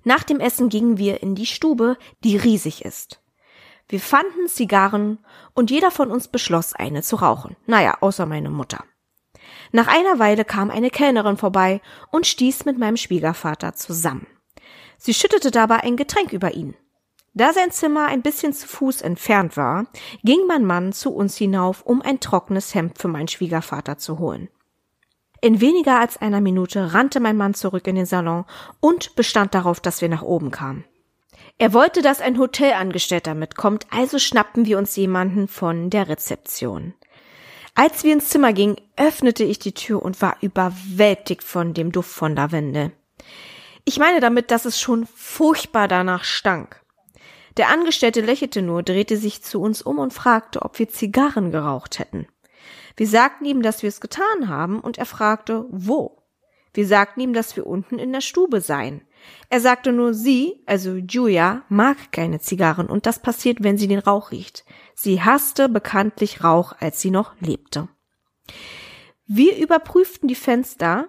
Nach 0.05 0.23
dem 0.23 0.41
Essen 0.41 0.69
gingen 0.69 0.99
wir 0.99 1.23
in 1.23 1.35
die 1.35 1.47
Stube, 1.47 1.97
die 2.23 2.37
riesig 2.37 2.85
ist. 2.85 3.21
Wir 3.89 4.01
fanden 4.01 4.49
Zigarren 4.49 5.19
und 5.55 5.71
jeder 5.71 5.91
von 5.91 6.11
uns 6.11 6.29
beschloss, 6.29 6.73
eine 6.73 7.03
zu 7.03 7.17
rauchen. 7.17 7.57
Naja, 7.67 7.99
außer 8.01 8.27
meine 8.27 8.51
Mutter. 8.51 8.85
Nach 9.73 9.87
einer 9.87 10.19
Weile 10.19 10.45
kam 10.45 10.71
eine 10.71 10.91
Kellnerin 10.91 11.37
vorbei 11.37 11.81
und 12.11 12.27
stieß 12.27 12.65
mit 12.65 12.79
meinem 12.79 12.97
Schwiegervater 12.97 13.75
zusammen. 13.75 14.27
Sie 14.99 15.15
schüttete 15.15 15.51
dabei 15.51 15.83
ein 15.83 15.97
Getränk 15.97 16.33
über 16.33 16.55
ihn. 16.55 16.75
Da 17.35 17.53
sein 17.53 17.71
Zimmer 17.71 18.07
ein 18.07 18.23
bisschen 18.23 18.55
zu 18.55 18.67
Fuß 18.67 19.03
entfernt 19.03 19.57
war, 19.57 19.87
ging 20.25 20.47
mein 20.49 20.65
Mann 20.65 20.93
zu 20.93 21.13
uns 21.13 21.37
hinauf, 21.37 21.83
um 21.83 22.01
ein 22.01 22.19
trockenes 22.19 22.75
Hemd 22.75 22.99
für 22.99 23.09
meinen 23.09 23.29
Schwiegervater 23.29 23.99
zu 23.99 24.19
holen. 24.19 24.49
In 25.43 25.61
weniger 25.61 26.01
als 26.01 26.17
einer 26.17 26.41
Minute 26.41 26.95
rannte 26.95 27.21
mein 27.21 27.37
Mann 27.37 27.53
zurück 27.53 27.87
in 27.87 27.97
den 27.97 28.07
Salon 28.07 28.47
und 28.81 29.15
bestand 29.17 29.55
darauf, 29.55 29.81
dass 29.81 30.01
wir 30.01 30.09
nach 30.09 30.23
oben 30.23 30.51
kamen. 30.51 30.85
Er 31.59 31.73
wollte, 31.73 32.03
dass 32.03 32.21
ein 32.21 32.39
Hotelangestellter 32.39 33.35
mitkommt, 33.35 33.87
also 33.91 34.19
schnappten 34.19 34.67
wir 34.67 34.77
uns 34.77 34.95
jemanden 34.97 35.49
von 35.49 35.89
der 35.89 36.09
Rezeption. 36.09 36.95
Als 37.75 38.05
wir 38.05 38.13
ins 38.13 38.29
Zimmer 38.29 38.53
gingen, 38.53 38.77
öffnete 38.97 39.45
ich 39.45 39.59
die 39.59 39.73
Tür 39.73 40.03
und 40.03 40.21
war 40.21 40.37
überwältigt 40.41 41.43
von 41.43 41.73
dem 41.73 41.93
Duft 41.93 42.11
von 42.11 42.37
Lavendel. 42.37 42.93
Ich 43.85 43.99
meine 43.99 44.21
damit, 44.21 44.51
dass 44.51 44.65
es 44.65 44.81
schon 44.81 45.07
furchtbar 45.07 45.89
danach 45.89 46.25
stank. 46.25 46.83
Der 47.57 47.69
Angestellte 47.69 48.21
lächelte 48.21 48.61
nur, 48.61 48.83
drehte 48.83 49.17
sich 49.17 49.43
zu 49.43 49.61
uns 49.61 49.81
um 49.81 49.99
und 49.99 50.13
fragte, 50.13 50.63
ob 50.63 50.79
wir 50.79 50.89
Zigarren 50.89 51.53
geraucht 51.53 51.99
hätten. 51.99 52.27
Wir 52.97 53.07
sagten 53.07 53.45
ihm, 53.47 53.63
dass 53.63 53.83
wir 53.83 53.89
es 53.89 54.01
getan 54.01 54.49
haben, 54.49 54.81
und 54.81 54.99
er 54.99 55.07
fragte, 55.07 55.65
wo. 55.71 56.23
Wir 56.75 56.87
sagten 56.87 57.21
ihm, 57.21 57.33
dass 57.33 57.57
wir 57.57 57.67
unten 57.67 57.99
in 57.99 58.13
der 58.13 58.21
Stube 58.21 58.61
seien. 58.61 59.03
Er 59.49 59.61
sagte 59.61 59.93
nur, 59.93 60.13
sie, 60.13 60.63
also 60.67 60.97
Julia, 60.97 61.63
mag 61.69 62.11
keine 62.13 62.41
Zigarren 62.41 62.87
und 62.89 63.07
das 63.07 63.21
passiert, 63.21 63.63
wenn 63.63 63.79
sie 63.79 63.89
den 63.89 64.01
Rauch 64.01 64.31
riecht. 64.33 64.65
Sie 64.95 65.23
hasste 65.23 65.69
bekanntlich 65.69 66.43
Rauch, 66.43 66.75
als 66.81 67.01
sie 67.01 67.11
noch 67.11 67.35
lebte. 67.41 67.89
Wir 69.27 69.57
überprüften 69.57 70.29
die 70.29 70.35
Fenster, 70.35 71.09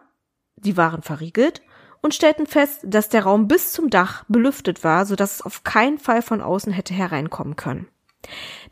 die 0.56 0.78
waren 0.78 1.02
verriegelt, 1.02 1.62
und 2.02 2.14
stellten 2.14 2.46
fest, 2.46 2.82
dass 2.84 3.10
der 3.10 3.24
Raum 3.24 3.48
bis 3.48 3.72
zum 3.72 3.90
Dach 3.90 4.24
belüftet 4.28 4.84
war, 4.84 5.06
so 5.06 5.16
dass 5.16 5.36
es 5.36 5.42
auf 5.42 5.64
keinen 5.64 5.98
Fall 5.98 6.22
von 6.22 6.42
außen 6.42 6.72
hätte 6.72 6.94
hereinkommen 6.94 7.56
können. 7.56 7.88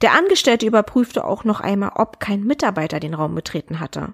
Der 0.01 0.13
Angestellte 0.13 0.65
überprüfte 0.65 1.25
auch 1.25 1.43
noch 1.43 1.59
einmal, 1.59 1.91
ob 1.95 2.19
kein 2.19 2.43
Mitarbeiter 2.43 2.99
den 2.99 3.13
Raum 3.13 3.35
betreten 3.35 3.79
hatte. 3.79 4.13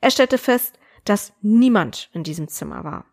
Er 0.00 0.10
stellte 0.10 0.38
fest, 0.38 0.78
dass 1.04 1.32
niemand 1.42 2.10
in 2.12 2.22
diesem 2.22 2.48
Zimmer 2.48 2.84
war. 2.84 3.06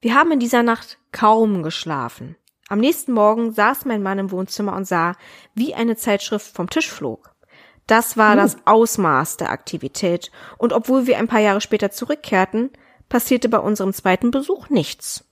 Wir 0.00 0.14
haben 0.14 0.32
in 0.32 0.40
dieser 0.40 0.62
Nacht 0.62 0.98
kaum 1.12 1.62
geschlafen. 1.62 2.36
Am 2.68 2.78
nächsten 2.78 3.12
Morgen 3.12 3.52
saß 3.52 3.84
mein 3.84 4.02
Mann 4.02 4.18
im 4.18 4.30
Wohnzimmer 4.30 4.74
und 4.74 4.86
sah, 4.86 5.16
wie 5.54 5.74
eine 5.74 5.96
Zeitschrift 5.96 6.54
vom 6.54 6.70
Tisch 6.70 6.90
flog. 6.90 7.34
Das 7.86 8.16
war 8.16 8.36
das 8.36 8.56
Ausmaß 8.66 9.36
der 9.36 9.50
Aktivität, 9.50 10.30
und 10.58 10.72
obwohl 10.72 11.06
wir 11.06 11.18
ein 11.18 11.26
paar 11.26 11.40
Jahre 11.40 11.60
später 11.60 11.90
zurückkehrten, 11.90 12.70
passierte 13.08 13.48
bei 13.48 13.58
unserem 13.58 13.92
zweiten 13.92 14.30
Besuch 14.30 14.68
nichts. 14.68 15.24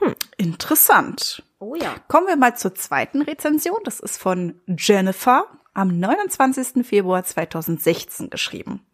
Hm, 0.00 0.16
interessant. 0.36 1.44
Oh 1.60 1.76
ja. 1.76 1.94
Kommen 2.08 2.26
wir 2.26 2.36
mal 2.36 2.56
zur 2.56 2.74
zweiten 2.74 3.22
Rezension. 3.22 3.78
Das 3.84 4.00
ist 4.00 4.18
von 4.18 4.60
Jennifer 4.66 5.46
am 5.72 6.00
29. 6.00 6.84
Februar 6.84 7.22
2016 7.22 8.28
geschrieben. 8.28 8.84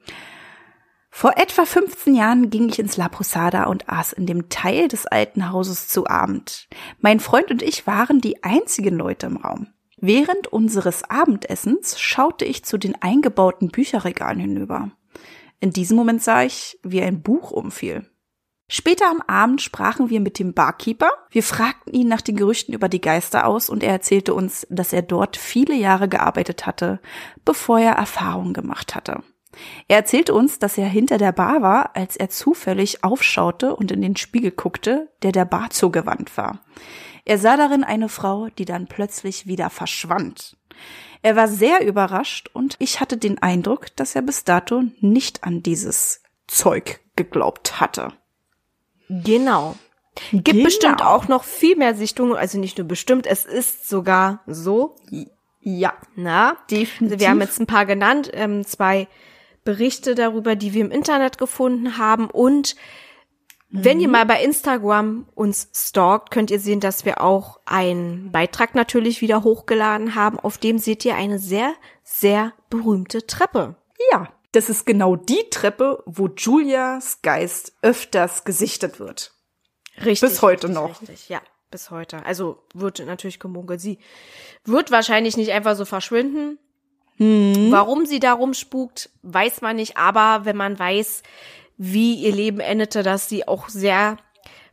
Vor 1.11 1.37
etwa 1.37 1.65
15 1.65 2.15
Jahren 2.15 2.51
ging 2.51 2.69
ich 2.69 2.79
ins 2.79 2.97
La 2.97 3.09
Posada 3.09 3.65
und 3.65 3.89
aß 3.89 4.13
in 4.13 4.27
dem 4.27 4.49
Teil 4.49 4.89
des 4.89 5.07
alten 5.07 5.51
Hauses 5.51 5.89
zu 5.89 6.07
Abend. 6.07 6.69
Mein 7.01 7.19
Freund 7.19 7.51
und 7.51 7.63
ich 7.63 7.87
waren 7.87 8.21
die 8.21 8.45
einzigen 8.45 8.97
Leute 8.97 9.27
im 9.27 9.39
Raum. 9.39 9.69
Während 9.97 10.47
unseres 10.47 11.03
Abendessens 11.03 11.99
schaute 11.99 12.45
ich 12.45 12.65
zu 12.65 12.79
den 12.79 12.95
eingebauten 13.03 13.69
Bücherregalen 13.69 14.39
hinüber. 14.39 14.93
In 15.59 15.73
diesem 15.73 15.97
Moment 15.97 16.23
sah 16.23 16.45
ich, 16.45 16.79
wie 16.85 17.03
ein 17.03 17.23
Buch 17.23 17.51
umfiel. 17.51 18.09
Später 18.71 19.11
am 19.11 19.23
Abend 19.23 19.63
sprachen 19.63 20.11
wir 20.11 20.21
mit 20.21 20.39
dem 20.39 20.53
Barkeeper. 20.53 21.11
Wir 21.31 21.43
fragten 21.43 21.95
ihn 21.95 22.07
nach 22.07 22.21
den 22.21 22.37
Gerüchten 22.37 22.75
über 22.75 22.89
die 22.89 23.01
Geister 23.01 23.47
aus 23.47 23.71
und 23.71 23.83
er 23.83 23.91
erzählte 23.91 24.35
uns, 24.35 24.67
dass 24.69 24.93
er 24.93 25.03
dort 25.03 25.37
viele 25.37 25.75
Jahre 25.75 26.07
gearbeitet 26.07 26.67
hatte, 26.67 27.01
bevor 27.47 27.81
er 27.81 27.95
Erfahrungen 27.95 28.53
gemacht 28.53 28.95
hatte. 28.95 29.23
Er 29.89 29.97
erzählte 29.99 30.35
uns, 30.35 30.59
dass 30.59 30.79
er 30.79 30.89
hinter 30.89 31.19
der 31.19 31.33
Bar 31.33 31.63
war, 31.63 31.97
als 31.97 32.17
er 32.17 32.29
zufällig 32.31 33.05
aufschaute 33.05 33.75
und 33.75 33.91
in 33.93 34.01
den 34.03 34.17
Spiegel 34.17 34.51
guckte, 34.51 35.09
der 35.23 35.33
der 35.33 35.45
Bar 35.45 35.71
zugewandt 35.71 36.37
war. 36.37 36.61
Er 37.25 37.39
sah 37.39 37.57
darin 37.57 37.85
eine 37.85 38.09
Frau, 38.09 38.49
die 38.57 38.65
dann 38.65 38.87
plötzlich 38.87 39.47
wieder 39.47 39.71
verschwand. 39.71 40.57
Er 41.23 41.37
war 41.37 41.49
sehr 41.49 41.87
überrascht 41.87 42.49
und 42.53 42.77
ich 42.79 43.01
hatte 43.01 43.17
den 43.17 43.39
Eindruck, 43.43 43.95
dass 43.97 44.15
er 44.15 44.23
bis 44.23 44.45
dato 44.45 44.85
nicht 45.01 45.45
an 45.45 45.63
dieses 45.63 46.23
Zeug 46.47 47.01
geglaubt 47.17 47.81
hatte. 47.81 48.13
Genau. 49.09 49.77
Gibt 50.33 50.47
Genau. 50.49 50.65
bestimmt 50.65 51.03
auch 51.03 51.29
noch 51.29 51.45
viel 51.45 51.77
mehr 51.77 51.95
Sichtungen, 51.95 52.37
also 52.37 52.59
nicht 52.59 52.79
nur 52.79 52.87
bestimmt, 52.87 53.27
es 53.27 53.45
ist 53.45 53.89
sogar 53.89 54.43
so. 54.47 54.97
Ja, 55.61 55.93
Na, 56.17 56.57
definitiv. 56.71 57.21
wir 57.21 57.29
haben 57.31 57.41
jetzt 57.41 57.61
ein 57.61 57.67
paar 57.67 57.87
genannt, 57.87 58.31
ähm, 58.33 58.65
zwei 58.65 59.07
Berichte 59.69 60.15
darüber, 60.15 60.57
die 60.57 60.73
wir 60.73 60.81
im 60.81 60.91
Internet 60.91 61.37
gefunden 61.37 61.99
haben 61.99 62.31
und 62.31 62.75
wenn 63.69 64.01
ihr 64.01 64.09
mal 64.09 64.25
bei 64.25 64.43
Instagram 64.43 65.29
uns 65.35 65.69
stalkt, 65.75 66.31
könnt 66.31 66.51
ihr 66.51 66.59
sehen, 66.59 66.81
dass 66.81 67.05
wir 67.05 67.21
auch 67.21 67.61
einen 67.67 68.33
Beitrag 68.33 68.75
natürlich 68.75 69.21
wieder 69.21 69.45
hochgeladen 69.45 70.15
haben. 70.15 70.41
Auf 70.41 70.57
dem 70.57 70.79
seht 70.79 71.05
ihr 71.05 71.17
eine 71.17 71.39
sehr, 71.39 71.75
sehr 72.03 72.55
berühmte 72.71 73.27
Treppe. 73.27 73.77
Ja, 74.11 74.33
das 74.53 74.71
ist 74.71 74.87
genau 74.87 75.17
die 75.17 75.45
Treppe, 75.51 76.03
wo 76.07 76.29
Julias 76.29 77.21
Geist 77.21 77.75
öfters 77.83 78.45
gesichtet 78.45 78.99
wird. 78.99 79.35
Richtig. 79.99 80.31
Bis 80.31 80.41
heute 80.41 80.69
richtig, 80.69 80.83
noch. 80.83 81.03
Richtig, 81.03 81.29
ja, 81.29 81.43
bis 81.71 81.91
heute. 81.91 82.25
Also 82.25 82.65
wird 82.73 83.05
natürlich 83.05 83.39
gemunkelt. 83.39 83.83
Sie 83.83 83.99
wird 84.65 84.91
wahrscheinlich 84.91 85.37
nicht 85.37 85.53
einfach 85.53 85.77
so 85.77 85.85
verschwinden. 85.85 86.59
Warum 87.19 88.07
sie 88.07 88.21
da 88.21 88.33
rumspukt, 88.33 89.11
weiß 89.23 89.61
man 89.61 89.77
nicht. 89.77 89.97
Aber 89.97 90.45
wenn 90.45 90.57
man 90.57 90.79
weiß, 90.79 91.23
wie 91.77 92.15
ihr 92.15 92.33
Leben 92.33 92.61
endete, 92.61 93.03
dass 93.03 93.29
sie 93.29 93.47
auch 93.49 93.69
sehr 93.69 94.17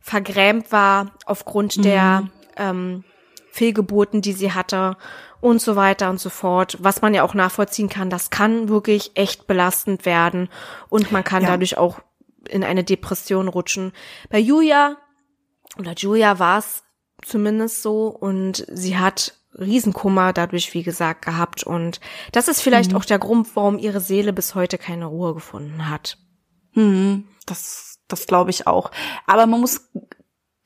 vergrämt 0.00 0.70
war 0.70 1.12
aufgrund 1.24 1.84
der 1.84 2.28
ähm, 2.56 3.02
Fehlgeburten, 3.50 4.22
die 4.22 4.32
sie 4.32 4.52
hatte 4.52 4.96
und 5.40 5.60
so 5.60 5.74
weiter 5.76 6.10
und 6.10 6.20
so 6.20 6.30
fort, 6.30 6.76
was 6.80 7.02
man 7.02 7.14
ja 7.14 7.22
auch 7.24 7.34
nachvollziehen 7.34 7.88
kann, 7.88 8.10
das 8.10 8.30
kann 8.30 8.68
wirklich 8.68 9.12
echt 9.14 9.46
belastend 9.46 10.04
werden 10.06 10.48
und 10.88 11.10
man 11.10 11.24
kann 11.24 11.42
Ja. 11.42 11.50
dadurch 11.50 11.76
auch 11.76 12.00
in 12.48 12.62
eine 12.62 12.84
Depression 12.84 13.48
rutschen. 13.48 13.92
Bei 14.30 14.38
Julia 14.38 14.96
oder 15.78 15.94
Julia 15.94 16.38
war 16.38 16.58
es 16.58 16.84
zumindest 17.24 17.82
so 17.82 18.06
und 18.08 18.64
sie 18.72 18.96
hat 18.98 19.34
Riesenkummer 19.58 20.32
dadurch, 20.32 20.74
wie 20.74 20.82
gesagt, 20.82 21.24
gehabt 21.24 21.64
und 21.64 22.00
das 22.32 22.48
ist 22.48 22.60
vielleicht 22.60 22.94
auch 22.94 23.04
der 23.04 23.18
Grund, 23.18 23.48
warum 23.54 23.78
ihre 23.78 24.00
Seele 24.00 24.32
bis 24.32 24.54
heute 24.54 24.78
keine 24.78 25.06
Ruhe 25.06 25.34
gefunden 25.34 25.88
hat. 25.88 26.18
Hm, 26.72 27.24
das, 27.46 28.00
das 28.08 28.26
glaube 28.26 28.50
ich 28.50 28.66
auch. 28.66 28.90
Aber 29.26 29.46
man 29.46 29.60
muss 29.60 29.90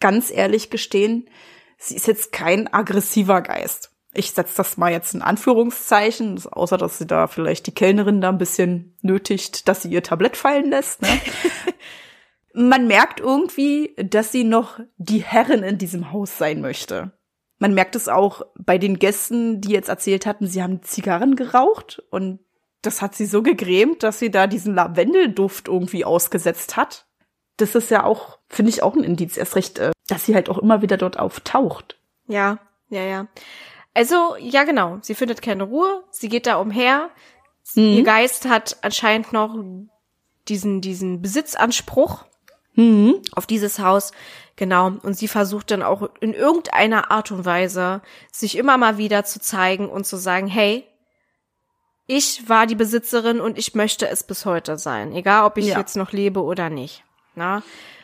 ganz 0.00 0.30
ehrlich 0.30 0.70
gestehen, 0.70 1.28
sie 1.78 1.94
ist 1.94 2.06
jetzt 2.06 2.32
kein 2.32 2.72
aggressiver 2.72 3.42
Geist. 3.42 3.92
Ich 4.12 4.32
setze 4.32 4.56
das 4.56 4.76
mal 4.76 4.90
jetzt 4.90 5.14
in 5.14 5.22
Anführungszeichen, 5.22 6.42
außer 6.50 6.76
dass 6.76 6.98
sie 6.98 7.06
da 7.06 7.28
vielleicht 7.28 7.68
die 7.68 7.74
Kellnerin 7.74 8.20
da 8.20 8.30
ein 8.30 8.38
bisschen 8.38 8.96
nötigt, 9.02 9.68
dass 9.68 9.82
sie 9.82 9.90
ihr 9.90 10.02
Tablett 10.02 10.36
fallen 10.36 10.70
lässt. 10.70 11.02
Ne? 11.02 11.08
Man 12.52 12.88
merkt 12.88 13.20
irgendwie, 13.20 13.94
dass 13.96 14.32
sie 14.32 14.42
noch 14.42 14.80
die 14.96 15.22
Herrin 15.22 15.62
in 15.62 15.78
diesem 15.78 16.10
Haus 16.12 16.36
sein 16.36 16.60
möchte. 16.60 17.12
Man 17.60 17.74
merkt 17.74 17.94
es 17.94 18.08
auch 18.08 18.42
bei 18.58 18.78
den 18.78 18.98
Gästen, 18.98 19.60
die 19.60 19.72
jetzt 19.72 19.90
erzählt 19.90 20.26
hatten, 20.26 20.46
sie 20.46 20.62
haben 20.62 20.82
Zigarren 20.82 21.36
geraucht 21.36 22.02
und 22.10 22.40
das 22.82 23.02
hat 23.02 23.14
sie 23.14 23.26
so 23.26 23.42
gegrämt, 23.42 24.02
dass 24.02 24.18
sie 24.18 24.30
da 24.30 24.46
diesen 24.46 24.74
Lavendelduft 24.74 25.68
irgendwie 25.68 26.04
ausgesetzt 26.04 26.76
hat. 26.76 27.06
Das 27.58 27.74
ist 27.74 27.90
ja 27.90 28.04
auch, 28.04 28.38
finde 28.48 28.70
ich 28.70 28.82
auch 28.82 28.96
ein 28.96 29.04
Indiz, 29.04 29.36
erst 29.36 29.56
recht, 29.56 29.78
äh, 29.78 29.90
dass 30.08 30.24
sie 30.24 30.34
halt 30.34 30.48
auch 30.48 30.56
immer 30.56 30.80
wieder 30.80 30.96
dort 30.96 31.18
auftaucht. 31.18 31.98
Ja, 32.26 32.58
ja, 32.88 33.02
ja. 33.02 33.28
Also, 33.92 34.36
ja, 34.38 34.64
genau. 34.64 34.98
Sie 35.02 35.14
findet 35.14 35.42
keine 35.42 35.64
Ruhe. 35.64 36.04
Sie 36.10 36.30
geht 36.30 36.46
da 36.46 36.56
umher. 36.56 37.10
Mhm. 37.74 37.82
Ihr 37.82 38.02
Geist 38.04 38.48
hat 38.48 38.78
anscheinend 38.80 39.32
noch 39.34 39.54
diesen, 40.48 40.80
diesen 40.80 41.20
Besitzanspruch 41.20 42.24
mhm. 42.80 43.22
auf 43.32 43.46
dieses 43.46 43.78
Haus. 43.78 44.12
Genau. 44.56 44.92
Und 45.02 45.16
sie 45.16 45.28
versucht 45.28 45.70
dann 45.70 45.82
auch 45.82 46.10
in 46.20 46.34
irgendeiner 46.34 47.10
Art 47.10 47.30
und 47.30 47.44
Weise, 47.44 48.02
sich 48.30 48.56
immer 48.56 48.76
mal 48.76 48.98
wieder 48.98 49.24
zu 49.24 49.40
zeigen 49.40 49.88
und 49.88 50.06
zu 50.06 50.16
sagen, 50.16 50.46
hey, 50.46 50.84
ich 52.06 52.48
war 52.48 52.66
die 52.66 52.74
Besitzerin 52.74 53.40
und 53.40 53.56
ich 53.56 53.74
möchte 53.74 54.08
es 54.08 54.24
bis 54.24 54.44
heute 54.44 54.78
sein. 54.78 55.14
Egal, 55.14 55.44
ob 55.44 55.56
ich 55.56 55.66
ja. 55.66 55.78
jetzt 55.78 55.96
noch 55.96 56.12
lebe 56.12 56.42
oder 56.42 56.68
nicht. 56.68 57.04
Na? 57.34 57.62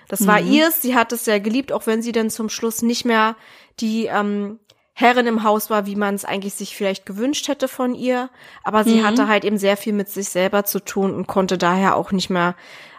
Das 0.08 0.26
war 0.26 0.40
mhm. 0.40 0.52
ihrs. 0.52 0.80
Sie 0.80 0.94
hat 0.94 1.12
es 1.12 1.24
sehr 1.24 1.40
geliebt, 1.40 1.72
auch 1.72 1.86
wenn 1.86 2.02
sie 2.02 2.12
dann 2.12 2.30
zum 2.30 2.48
Schluss 2.48 2.82
nicht 2.82 3.04
mehr 3.04 3.34
die 3.80 4.06
ähm, 4.06 4.60
Herrin 4.92 5.26
im 5.26 5.42
Haus 5.42 5.68
war, 5.68 5.86
wie 5.86 5.96
man 5.96 6.14
es 6.14 6.24
eigentlich 6.24 6.54
sich 6.54 6.76
vielleicht 6.76 7.04
gewünscht 7.04 7.48
hätte 7.48 7.68
von 7.68 7.94
ihr. 7.94 8.30
Aber 8.64 8.84
sie 8.84 9.00
mhm. 9.00 9.06
hatte 9.06 9.28
halt 9.28 9.44
eben 9.44 9.58
sehr 9.58 9.76
viel 9.76 9.92
mit 9.92 10.08
sich 10.08 10.28
selber 10.28 10.64
zu 10.64 10.80
tun 10.80 11.14
und 11.14 11.26
konnte 11.26 11.58
daher 11.58 11.96
auch 11.96 12.12
nicht 12.12 12.30
mehr 12.30 12.54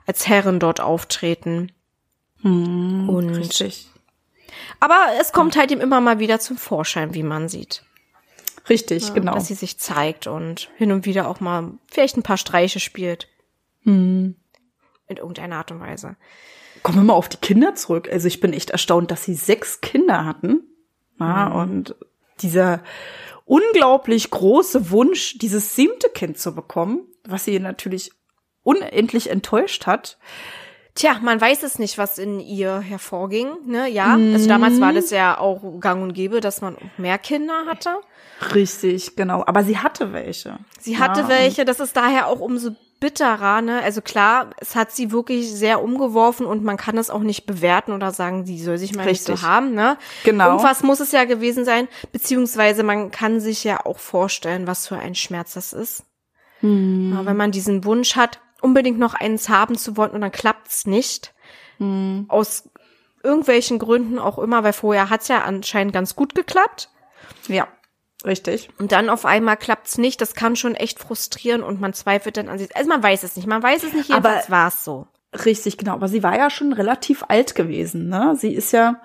als 0.08 0.28
Herrin 0.28 0.60
dort 0.60 0.80
auftreten. 0.82 1.72
Mhm, 2.42 3.10
und 3.10 3.30
richtig. 3.36 3.88
Aber 4.80 4.98
es 5.20 5.32
kommt 5.32 5.56
halt 5.56 5.72
eben 5.72 5.82
immer 5.82 6.02
mal 6.02 6.20
wieder 6.20 6.40
zum 6.40 6.58
Vorschein, 6.58 7.14
wie 7.14 7.24
man 7.24 7.50
sieht. 7.50 7.84
Richtig, 8.70 9.10
ja, 9.10 9.14
genau. 9.14 9.34
Dass 9.34 9.48
sie 9.48 9.54
sich 9.54 9.78
zeigt 9.80 10.28
und 10.28 10.70
hin 10.78 10.92
und 10.92 11.06
wieder 11.06 11.28
auch 11.28 11.40
mal 11.40 11.74
vielleicht 11.90 12.18
ein 12.18 12.24
paar 12.24 12.38
Streiche 12.38 12.80
spielt. 12.80 13.28
Mhm. 13.84 14.36
In 15.08 15.18
irgendeiner 15.18 15.58
Art 15.58 15.72
und 15.72 15.80
Weise. 15.80 16.18
Kommen 16.84 16.98
wir 17.00 17.04
mal 17.04 17.14
auf 17.14 17.30
die 17.30 17.38
Kinder 17.38 17.76
zurück. 17.76 18.10
Also 18.12 18.28
ich 18.28 18.40
bin 18.40 18.54
echt 18.54 18.72
erstaunt, 18.72 19.12
dass 19.12 19.24
sie 19.24 19.36
sechs 19.36 19.82
Kinder 19.82 20.26
hatten. 20.26 20.64
Ja, 21.20 21.50
mhm. 21.50 21.56
Und 21.56 21.96
dieser 22.42 22.84
unglaublich 23.46 24.30
große 24.30 24.92
Wunsch, 24.92 25.38
dieses 25.38 25.76
siebte 25.76 26.10
Kind 26.10 26.38
zu 26.38 26.54
bekommen, 26.54 27.02
was 27.24 27.46
sie 27.46 27.60
natürlich 27.60 28.12
unendlich 28.68 29.30
enttäuscht 29.30 29.88
hat. 29.88 30.18
Tja, 30.94 31.20
man 31.22 31.40
weiß 31.40 31.64
es 31.64 31.80
nicht, 31.80 31.98
was 31.98 32.18
in 32.18 32.40
ihr 32.40 32.80
hervorging. 32.80 33.50
Ne? 33.66 33.88
Ja, 33.88 34.18
mhm. 34.18 34.34
also 34.34 34.48
damals 34.48 34.82
war 34.82 34.94
das 34.94 35.12
ja 35.12 35.38
auch 35.38 35.80
gang 35.80 36.02
und 36.02 36.14
gäbe, 36.14 36.42
dass 36.42 36.60
man 36.60 36.76
mehr 36.98 37.18
Kinder 37.18 37.66
hatte. 37.68 37.98
Richtig, 38.54 39.16
genau. 39.16 39.44
Aber 39.46 39.64
sie 39.64 39.78
hatte 39.78 40.12
welche. 40.12 40.58
Sie 40.80 40.98
hatte 40.98 41.22
ja, 41.22 41.30
welche. 41.30 41.66
Das 41.66 41.80
ist 41.80 41.96
daher 41.96 42.28
auch 42.28 42.40
umso 42.40 42.72
bitterer, 43.00 43.62
ne? 43.62 43.82
Also 43.84 44.02
klar, 44.02 44.50
es 44.60 44.76
hat 44.76 44.92
sie 44.92 45.12
wirklich 45.12 45.52
sehr 45.52 45.84
umgeworfen 45.84 46.48
und 46.48 46.64
man 46.64 46.78
kann 46.78 46.98
es 46.98 47.12
auch 47.12 47.22
nicht 47.22 47.46
bewerten 47.46 47.92
oder 47.92 48.12
sagen, 48.12 48.44
die 48.44 48.60
soll 48.60 48.80
sich 48.80 48.96
mal 48.96 49.08
Richtig. 49.08 49.30
nicht 49.30 49.42
so 49.42 49.48
haben, 49.48 49.76
ne? 49.76 49.98
Genau. 50.24 50.48
Irgendwas 50.48 50.82
muss 50.82 51.00
es 51.00 51.12
ja 51.12 51.26
gewesen 51.26 51.64
sein, 51.64 51.88
beziehungsweise 52.12 52.82
man 52.82 53.12
kann 53.12 53.40
sich 53.40 53.64
ja 53.64 53.86
auch 53.86 54.00
vorstellen, 54.00 54.66
was 54.66 54.88
für 54.88 54.98
ein 54.98 55.14
Schmerz 55.14 55.54
das 55.54 55.74
ist. 55.74 56.04
Hm. 56.62 57.20
Wenn 57.24 57.38
man 57.38 57.52
diesen 57.52 57.84
Wunsch 57.86 58.16
hat, 58.16 58.40
unbedingt 58.62 59.00
noch 59.00 59.14
eins 59.14 59.50
haben 59.50 59.78
zu 59.78 59.98
wollen 59.98 60.12
und 60.12 60.22
dann 60.22 60.32
klappt's 60.32 60.86
nicht. 60.86 61.34
Hm. 61.78 62.26
Aus 62.28 62.70
irgendwelchen 63.24 63.80
Gründen 63.80 64.20
auch 64.20 64.40
immer, 64.40 64.64
weil 64.64 64.74
vorher 64.74 65.10
hat's 65.10 65.28
ja 65.28 65.44
anscheinend 65.44 65.94
ganz 65.94 66.16
gut 66.16 66.36
geklappt. 66.36 66.90
Ja. 67.48 67.68
Richtig. 68.26 68.70
Und 68.80 68.92
dann 68.92 69.10
auf 69.10 69.26
einmal 69.26 69.58
klappt's 69.58 69.98
nicht. 69.98 70.22
Das 70.22 70.34
kann 70.34 70.56
schon 70.56 70.76
echt 70.76 71.00
frustrieren 71.00 71.62
und 71.62 71.80
man 71.80 71.94
zweifelt 71.94 72.38
dann 72.38 72.50
an 72.50 72.58
sich. 72.58 72.76
Also 72.76 72.90
man 72.90 73.04
weiß 73.04 73.24
es 73.24 73.36
nicht. 73.36 73.48
Man 73.48 73.62
weiß 73.62 73.84
es 73.84 73.94
nicht. 73.94 74.10
Jedenfalls 74.10 74.50
war 74.50 74.70
es 74.70 74.84
so. 74.84 75.08
Richtig, 75.46 75.78
genau. 75.78 75.94
Aber 75.94 76.08
sie 76.08 76.24
war 76.24 76.36
ja 76.36 76.50
schon 76.50 76.74
relativ 76.74 77.24
alt 77.28 77.54
gewesen. 77.54 78.10
Ne? 78.10 78.36
Sie 78.36 78.54
ist 78.54 78.72
ja 78.72 79.02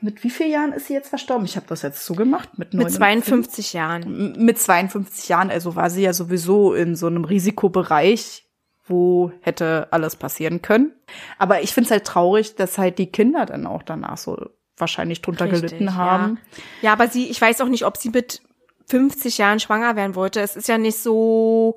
mit 0.00 0.24
wie 0.24 0.30
vielen 0.30 0.50
Jahren 0.50 0.72
ist 0.72 0.86
sie 0.86 0.94
jetzt 0.94 1.08
verstorben? 1.08 1.44
Ich 1.44 1.56
habe 1.56 1.66
das 1.68 1.82
jetzt 1.82 2.04
zugemacht. 2.04 2.58
Mit, 2.58 2.74
mit 2.74 2.90
52 2.90 3.72
Jahren. 3.72 4.36
Mit 4.36 4.58
52 4.58 5.28
Jahren. 5.28 5.50
Also 5.50 5.76
war 5.76 5.90
sie 5.90 6.02
ja 6.02 6.12
sowieso 6.12 6.74
in 6.74 6.96
so 6.96 7.06
einem 7.06 7.24
Risikobereich, 7.24 8.46
wo 8.86 9.32
hätte 9.40 9.88
alles 9.90 10.16
passieren 10.16 10.62
können. 10.62 10.92
Aber 11.38 11.62
ich 11.62 11.72
finde 11.72 11.86
es 11.86 11.90
halt 11.90 12.04
traurig, 12.04 12.54
dass 12.56 12.78
halt 12.78 12.98
die 12.98 13.06
Kinder 13.06 13.46
dann 13.46 13.66
auch 13.66 13.82
danach 13.82 14.18
so 14.18 14.50
wahrscheinlich 14.76 15.22
drunter 15.22 15.46
Richtig, 15.46 15.62
gelitten 15.62 15.94
haben. 15.94 16.38
Ja. 16.82 16.88
ja, 16.88 16.92
aber 16.92 17.08
sie, 17.08 17.28
ich 17.28 17.40
weiß 17.40 17.60
auch 17.60 17.68
nicht, 17.68 17.84
ob 17.84 17.96
sie 17.96 18.10
mit 18.10 18.42
50 18.86 19.38
Jahren 19.38 19.60
schwanger 19.60 19.96
werden 19.96 20.14
wollte. 20.14 20.40
Es 20.40 20.56
ist 20.56 20.68
ja 20.68 20.78
nicht 20.78 20.98
so 20.98 21.76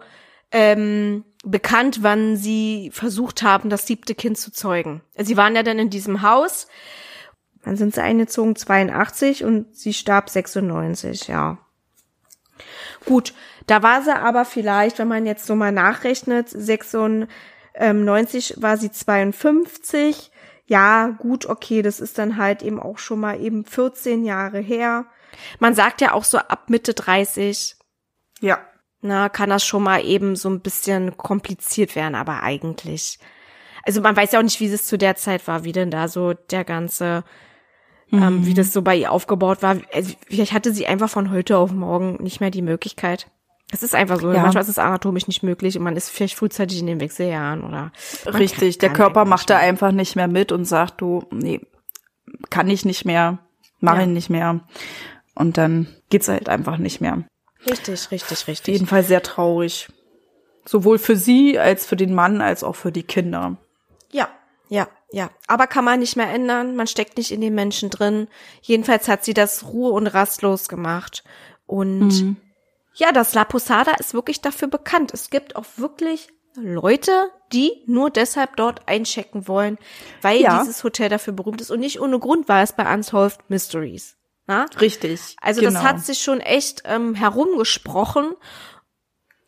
ähm, 0.51 1.23
bekannt, 1.43 1.99
wann 2.01 2.35
sie 2.35 2.91
versucht 2.93 3.43
haben, 3.43 3.69
das 3.69 3.87
siebte 3.87 4.15
Kind 4.15 4.37
zu 4.37 4.51
zeugen. 4.51 5.01
Sie 5.17 5.37
waren 5.37 5.55
ja 5.55 5.63
dann 5.63 5.79
in 5.79 5.89
diesem 5.89 6.21
Haus. 6.21 6.67
Dann 7.69 7.77
sind 7.77 7.93
sie 7.93 8.01
eingezogen 8.01 8.55
82 8.55 9.43
und 9.43 9.77
sie 9.77 9.93
starb 9.93 10.31
96, 10.31 11.27
ja. 11.27 11.59
Gut, 13.05 13.35
da 13.67 13.83
war 13.83 14.01
sie 14.01 14.17
aber 14.17 14.43
vielleicht, 14.43 14.97
wenn 14.97 15.07
man 15.07 15.27
jetzt 15.27 15.45
so 15.45 15.55
mal 15.55 15.71
nachrechnet, 15.71 16.49
96 16.49 17.27
war 18.57 18.75
sie 18.77 18.89
52, 18.91 20.31
ja, 20.65 21.09
gut, 21.19 21.45
okay, 21.45 21.83
das 21.83 21.99
ist 21.99 22.17
dann 22.17 22.37
halt 22.37 22.63
eben 22.63 22.79
auch 22.79 22.97
schon 22.97 23.19
mal 23.19 23.39
eben 23.39 23.63
14 23.65 24.25
Jahre 24.25 24.57
her. 24.57 25.05
Man 25.59 25.75
sagt 25.75 26.01
ja 26.01 26.13
auch 26.13 26.23
so 26.23 26.39
ab 26.39 26.71
Mitte 26.71 26.95
30. 26.95 27.75
Ja. 28.39 28.57
Na, 29.01 29.29
kann 29.29 29.51
das 29.51 29.63
schon 29.63 29.83
mal 29.83 30.03
eben 30.03 30.35
so 30.35 30.49
ein 30.49 30.61
bisschen 30.61 31.17
kompliziert 31.17 31.95
werden, 31.95 32.15
aber 32.15 32.41
eigentlich. 32.41 33.19
Also 33.83 34.01
man 34.01 34.15
weiß 34.15 34.31
ja 34.31 34.39
auch 34.39 34.43
nicht, 34.43 34.59
wie 34.59 34.73
es 34.73 34.87
zu 34.87 34.97
der 34.97 35.15
Zeit 35.17 35.47
war, 35.47 35.63
wie 35.63 35.71
denn 35.71 35.91
da 35.91 36.07
so 36.07 36.33
der 36.33 36.63
ganze, 36.63 37.23
mhm. 38.11 38.23
ähm, 38.23 38.45
wie 38.45 38.51
mhm. 38.51 38.55
das 38.55 38.73
so 38.73 38.81
bei 38.81 38.95
ihr 38.95 39.11
aufgebaut 39.11 39.61
war. 39.61 39.77
Also, 39.93 40.13
vielleicht 40.27 40.53
hatte 40.53 40.73
sie 40.73 40.87
einfach 40.87 41.09
von 41.09 41.31
heute 41.31 41.57
auf 41.57 41.71
morgen 41.71 42.21
nicht 42.21 42.39
mehr 42.39 42.51
die 42.51 42.61
Möglichkeit. 42.61 43.27
Es 43.71 43.83
ist 43.83 43.93
einfach 43.93 44.19
so. 44.19 44.31
Ja. 44.31 44.41
Manchmal 44.41 44.63
ist 44.63 44.69
es 44.69 44.79
anatomisch 44.79 45.27
nicht 45.27 45.43
möglich 45.43 45.77
und 45.77 45.83
man 45.83 45.95
ist 45.95 46.09
vielleicht 46.09 46.35
frühzeitig 46.35 46.79
in 46.79 46.87
den 46.87 46.99
Wechseljahren 46.99 47.63
oder. 47.63 47.91
Richtig, 48.25 48.79
der 48.79 48.91
Körper 48.91 49.25
macht 49.25 49.49
da 49.49 49.57
einfach 49.57 49.91
nicht 49.91 50.15
mehr 50.15 50.27
mit 50.27 50.51
und 50.51 50.65
sagt, 50.65 51.01
du, 51.01 51.25
nee, 51.31 51.61
kann 52.49 52.69
ich 52.69 52.85
nicht 52.85 53.05
mehr, 53.05 53.39
mache 53.79 53.97
ja. 53.97 54.03
ich 54.03 54.09
nicht 54.09 54.29
mehr. 54.29 54.61
Und 55.35 55.57
dann 55.57 55.87
geht's 56.09 56.27
halt 56.27 56.49
einfach 56.49 56.77
nicht 56.77 56.99
mehr. 56.99 57.23
Richtig, 57.69 58.11
richtig, 58.11 58.47
richtig. 58.47 58.73
Jedenfalls 58.73 59.07
sehr 59.07 59.21
traurig. 59.21 59.87
Sowohl 60.65 60.97
für 60.97 61.15
sie 61.15 61.59
als 61.59 61.85
für 61.85 61.95
den 61.95 62.13
Mann 62.13 62.41
als 62.41 62.63
auch 62.63 62.75
für 62.75 62.91
die 62.91 63.03
Kinder. 63.03 63.57
Ja, 64.11 64.29
ja, 64.69 64.87
ja. 65.11 65.29
Aber 65.47 65.67
kann 65.67 65.85
man 65.85 65.99
nicht 65.99 66.15
mehr 66.15 66.29
ändern. 66.29 66.75
Man 66.75 66.87
steckt 66.87 67.17
nicht 67.17 67.31
in 67.31 67.41
den 67.41 67.55
Menschen 67.55 67.89
drin. 67.89 68.27
Jedenfalls 68.61 69.07
hat 69.07 69.25
sie 69.25 69.33
das 69.33 69.65
ruhe 69.65 69.91
und 69.91 70.07
rastlos 70.07 70.67
gemacht. 70.67 71.23
Und 71.65 72.21
mhm 72.21 72.37
ja, 72.99 73.11
das 73.11 73.33
La 73.33 73.45
Posada 73.45 73.93
ist 73.93 74.13
wirklich 74.13 74.41
dafür 74.41 74.67
bekannt. 74.67 75.13
Es 75.13 75.29
gibt 75.29 75.55
auch 75.55 75.65
wirklich 75.77 76.27
Leute, 76.55 77.31
die 77.53 77.83
nur 77.85 78.09
deshalb 78.09 78.57
dort 78.57 78.87
einchecken 78.87 79.47
wollen, 79.47 79.77
weil 80.21 80.41
ja. 80.41 80.59
dieses 80.59 80.83
Hotel 80.83 81.09
dafür 81.09 81.33
berühmt 81.33 81.61
ist 81.61 81.71
und 81.71 81.79
nicht 81.79 82.01
ohne 82.01 82.19
Grund 82.19 82.49
war 82.49 82.61
es 82.61 82.73
bei 82.73 82.91
Unsolved 82.93 83.49
Mysteries. 83.49 84.17
Na? 84.47 84.65
Richtig. 84.81 85.35
Also 85.41 85.61
genau. 85.61 85.73
das 85.73 85.83
hat 85.83 86.01
sich 86.01 86.19
schon 86.19 86.41
echt 86.41 86.81
ähm, 86.85 87.15
herumgesprochen. 87.15 88.33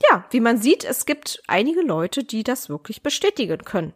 Ja, 0.10 0.26
wie 0.30 0.40
man 0.40 0.58
sieht, 0.58 0.84
es 0.84 1.06
gibt 1.06 1.42
einige 1.48 1.82
Leute, 1.82 2.24
die 2.24 2.44
das 2.44 2.70
wirklich 2.70 3.04
bestätigen 3.04 3.60
können. 3.60 3.94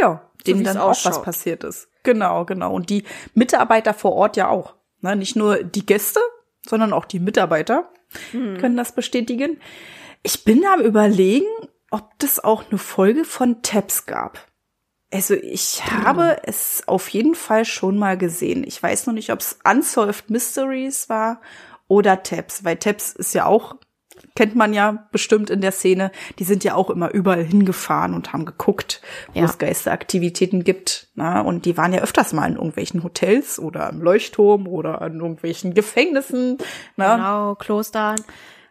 Ja, 0.00 0.22
so 0.38 0.52
denen 0.52 0.64
dann 0.64 0.78
auch 0.78 1.04
was 1.04 1.22
passiert 1.22 1.64
ist. 1.64 1.88
Genau, 2.02 2.44
genau. 2.44 2.72
Und 2.72 2.90
die 2.90 3.04
Mitarbeiter 3.34 3.94
vor 3.94 4.12
Ort 4.12 4.36
ja 4.36 4.48
auch. 4.48 4.74
Ne? 5.00 5.16
Nicht 5.16 5.36
nur 5.36 5.62
die 5.62 5.84
Gäste, 5.84 6.20
sondern 6.66 6.92
auch 6.92 7.04
die 7.04 7.20
Mitarbeiter 7.20 7.90
mhm. 8.32 8.58
können 8.58 8.76
das 8.76 8.92
bestätigen. 8.92 9.60
Ich 10.22 10.44
bin 10.44 10.64
am 10.66 10.80
überlegen, 10.80 11.46
ob 11.90 12.18
das 12.18 12.42
auch 12.42 12.64
eine 12.68 12.78
Folge 12.78 13.24
von 13.24 13.62
Tabs 13.62 14.06
gab. 14.06 14.46
Also 15.12 15.34
ich 15.34 15.82
genau. 15.84 16.04
habe 16.04 16.36
es 16.44 16.84
auf 16.86 17.08
jeden 17.08 17.34
Fall 17.34 17.64
schon 17.64 17.98
mal 17.98 18.16
gesehen. 18.16 18.64
Ich 18.64 18.80
weiß 18.80 19.06
noch 19.06 19.14
nicht, 19.14 19.32
ob 19.32 19.40
es 19.40 19.58
Unsolved 19.68 20.30
Mysteries 20.30 21.08
war 21.08 21.40
oder 21.88 22.22
Tabs, 22.22 22.64
weil 22.64 22.76
Tabs 22.76 23.12
ist 23.12 23.34
ja 23.34 23.46
auch 23.46 23.76
kennt 24.40 24.56
man 24.56 24.72
ja 24.72 25.06
bestimmt 25.12 25.50
in 25.50 25.60
der 25.60 25.70
Szene, 25.70 26.10
die 26.38 26.44
sind 26.44 26.64
ja 26.64 26.74
auch 26.74 26.88
immer 26.88 27.10
überall 27.12 27.44
hingefahren 27.44 28.14
und 28.14 28.32
haben 28.32 28.46
geguckt, 28.46 29.02
wo 29.34 29.40
ja. 29.40 29.44
es 29.44 29.58
Geisteraktivitäten 29.58 30.64
gibt. 30.64 31.08
Na, 31.14 31.42
und 31.42 31.66
die 31.66 31.76
waren 31.76 31.92
ja 31.92 32.00
öfters 32.00 32.32
mal 32.32 32.48
in 32.48 32.54
irgendwelchen 32.54 33.04
Hotels 33.04 33.58
oder 33.58 33.90
im 33.90 34.00
Leuchtturm 34.00 34.66
oder 34.66 35.02
in 35.02 35.20
irgendwelchen 35.20 35.74
Gefängnissen. 35.74 36.56
Na. 36.96 37.16
Genau, 37.16 37.54
Klostern. 37.56 38.16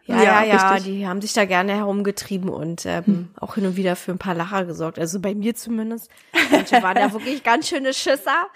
Ja, 0.06 0.22
ja, 0.22 0.44
ja, 0.44 0.80
die 0.80 1.06
haben 1.06 1.20
sich 1.20 1.32
da 1.34 1.44
gerne 1.44 1.74
herumgetrieben 1.74 2.48
und 2.48 2.84
ähm, 2.84 3.04
hm. 3.04 3.28
auch 3.38 3.54
hin 3.54 3.66
und 3.66 3.76
wieder 3.76 3.94
für 3.94 4.10
ein 4.10 4.18
paar 4.18 4.34
Lacher 4.34 4.64
gesorgt. 4.64 4.98
Also 4.98 5.20
bei 5.20 5.34
mir 5.34 5.54
zumindest. 5.54 6.10
Manche 6.50 6.82
waren 6.82 6.96
ja 6.96 7.12
wirklich 7.12 7.44
ganz 7.44 7.68
schöne 7.68 7.92
Schisser. 7.94 8.48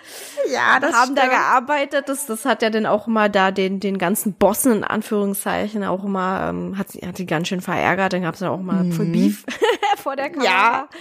Ja, 0.52 0.80
das 0.80 0.94
haben 0.94 1.12
stimmt. 1.12 1.18
da 1.18 1.26
gearbeitet. 1.28 2.08
Das, 2.08 2.26
das 2.26 2.44
hat 2.44 2.62
ja 2.62 2.70
dann 2.70 2.86
auch 2.86 3.06
immer 3.06 3.28
da 3.28 3.50
den, 3.50 3.78
den 3.78 3.98
ganzen 3.98 4.34
Bossen 4.34 4.72
in 4.72 4.84
Anführungszeichen 4.84 5.84
auch 5.84 6.04
immer, 6.04 6.48
ähm, 6.48 6.76
hat, 6.76 6.88
hat 7.06 7.18
die 7.18 7.26
ganz 7.26 7.48
schön 7.48 7.60
verärgert. 7.60 8.14
Dann 8.14 8.22
gab 8.22 8.34
es 8.34 8.40
dann 8.40 8.48
auch 8.48 8.60
mal 8.60 8.82
mhm. 8.82 8.92
voll 8.92 9.06
Beef 9.06 9.44
vor 9.96 10.16
der 10.16 10.30
Kamera. 10.30 10.44
Ja. 10.44 10.88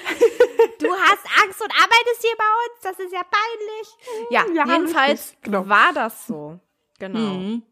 Du 0.79 0.89
hast 0.89 1.25
Angst 1.41 1.61
und 1.61 1.71
arbeitest 1.71 2.21
hier 2.21 2.35
bei 2.37 2.43
uns. 2.43 2.81
Das 2.83 2.99
ist 2.99 3.13
ja 3.13 3.21
peinlich. 3.21 4.29
Ja, 4.29 4.43
ja 4.53 4.65
jedenfalls 4.67 5.33
genau. 5.41 5.67
war 5.69 5.93
das 5.93 6.27
so. 6.27 6.59
Genau. 6.99 7.19
Mhm. 7.19 7.63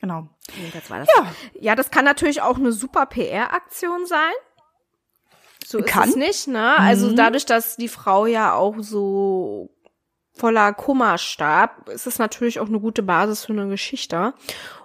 Genau. 0.00 0.28
Jedenfalls 0.56 0.90
war 0.90 0.98
das. 1.00 1.08
Ja. 1.16 1.26
ja, 1.60 1.74
das 1.74 1.90
kann 1.90 2.04
natürlich 2.04 2.42
auch 2.42 2.56
eine 2.56 2.72
super 2.72 3.06
PR-Aktion 3.06 4.06
sein. 4.06 4.32
So 5.66 5.78
ist 5.78 5.86
Kann. 5.88 6.08
es 6.10 6.16
nicht, 6.16 6.48
ne? 6.48 6.76
Also 6.78 7.08
Mhm. 7.08 7.16
dadurch, 7.16 7.44
dass 7.46 7.76
die 7.76 7.88
Frau 7.88 8.26
ja 8.26 8.54
auch 8.54 8.76
so 8.80 9.70
voller 10.34 10.72
Kummer 10.74 11.16
starb, 11.18 11.88
ist 11.88 12.06
es 12.06 12.18
natürlich 12.18 12.60
auch 12.60 12.66
eine 12.68 12.78
gute 12.78 13.02
Basis 13.02 13.46
für 13.46 13.52
eine 13.52 13.66
Geschichte. 13.68 14.34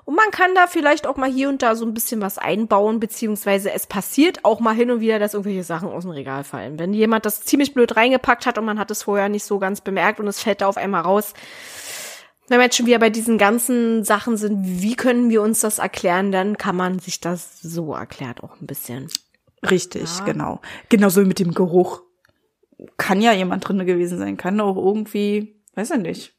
Und 0.05 0.15
man 0.15 0.31
kann 0.31 0.55
da 0.55 0.65
vielleicht 0.65 1.05
auch 1.05 1.17
mal 1.17 1.29
hier 1.29 1.49
und 1.49 1.61
da 1.61 1.75
so 1.75 1.85
ein 1.85 1.93
bisschen 1.93 2.21
was 2.21 2.37
einbauen, 2.39 2.99
beziehungsweise 2.99 3.71
es 3.71 3.85
passiert 3.85 4.43
auch 4.43 4.59
mal 4.59 4.73
hin 4.73 4.89
und 4.89 5.01
wieder, 5.01 5.19
dass 5.19 5.33
irgendwelche 5.35 5.63
Sachen 5.63 5.89
aus 5.89 6.03
dem 6.03 6.11
Regal 6.11 6.43
fallen. 6.43 6.79
Wenn 6.79 6.93
jemand 6.93 7.25
das 7.25 7.41
ziemlich 7.43 7.73
blöd 7.73 7.95
reingepackt 7.95 8.45
hat 8.47 8.57
und 8.57 8.65
man 8.65 8.79
hat 8.79 8.89
es 8.89 9.03
vorher 9.03 9.29
nicht 9.29 9.43
so 9.43 9.59
ganz 9.59 9.81
bemerkt 9.81 10.19
und 10.19 10.27
es 10.27 10.41
fällt 10.41 10.61
da 10.61 10.67
auf 10.67 10.77
einmal 10.77 11.01
raus, 11.01 11.33
wenn 12.47 12.59
wir 12.59 12.65
jetzt 12.65 12.75
schon 12.77 12.85
wieder 12.85 12.99
bei 12.99 13.09
diesen 13.09 13.37
ganzen 13.37 14.03
Sachen 14.03 14.35
sind, 14.37 14.57
wie 14.81 14.95
können 14.95 15.29
wir 15.29 15.41
uns 15.41 15.61
das 15.61 15.79
erklären, 15.79 16.31
dann 16.31 16.57
kann 16.57 16.75
man 16.75 16.99
sich 16.99 17.19
das 17.21 17.61
so 17.61 17.93
erklärt 17.93 18.43
auch 18.43 18.59
ein 18.59 18.67
bisschen. 18.67 19.07
Richtig, 19.69 20.19
Ja. 20.19 20.25
genau. 20.25 20.61
Genauso 20.89 21.21
wie 21.21 21.27
mit 21.27 21.39
dem 21.39 21.53
Geruch. 21.53 22.01
Kann 22.97 23.21
ja 23.21 23.31
jemand 23.31 23.67
drinne 23.67 23.85
gewesen 23.85 24.17
sein, 24.17 24.37
kann 24.37 24.59
auch 24.59 24.75
irgendwie, 24.75 25.61
weiß 25.75 25.91
ich 25.91 25.99
nicht. 25.99 26.33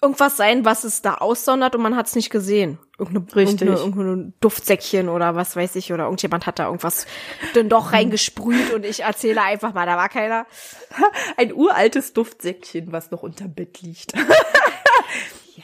Irgendwas 0.00 0.36
sein, 0.36 0.64
was 0.64 0.82
es 0.84 1.00
da 1.02 1.14
aussondert 1.14 1.76
und 1.76 1.82
man 1.82 1.96
hat 1.96 2.06
es 2.06 2.16
nicht 2.16 2.30
gesehen. 2.30 2.78
Irgendeine, 2.98 3.26
Richtig. 3.36 3.68
Irgendeine, 3.68 4.32
Duftsäckchen 4.40 5.08
oder 5.08 5.34
was 5.36 5.54
weiß 5.54 5.76
ich 5.76 5.92
oder 5.92 6.04
irgendjemand 6.04 6.46
hat 6.46 6.58
da 6.58 6.66
irgendwas 6.66 7.06
dann 7.54 7.68
doch 7.68 7.92
reingesprüht 7.92 8.72
und 8.72 8.84
ich 8.84 9.00
erzähle 9.04 9.42
einfach 9.42 9.74
mal, 9.74 9.86
da 9.86 9.96
war 9.96 10.08
keiner. 10.08 10.46
Ein 11.36 11.52
uraltes 11.52 12.12
Duftsäckchen, 12.14 12.90
was 12.92 13.10
noch 13.10 13.22
unterm 13.22 13.54
Bett 13.54 13.80
liegt. 13.82 14.12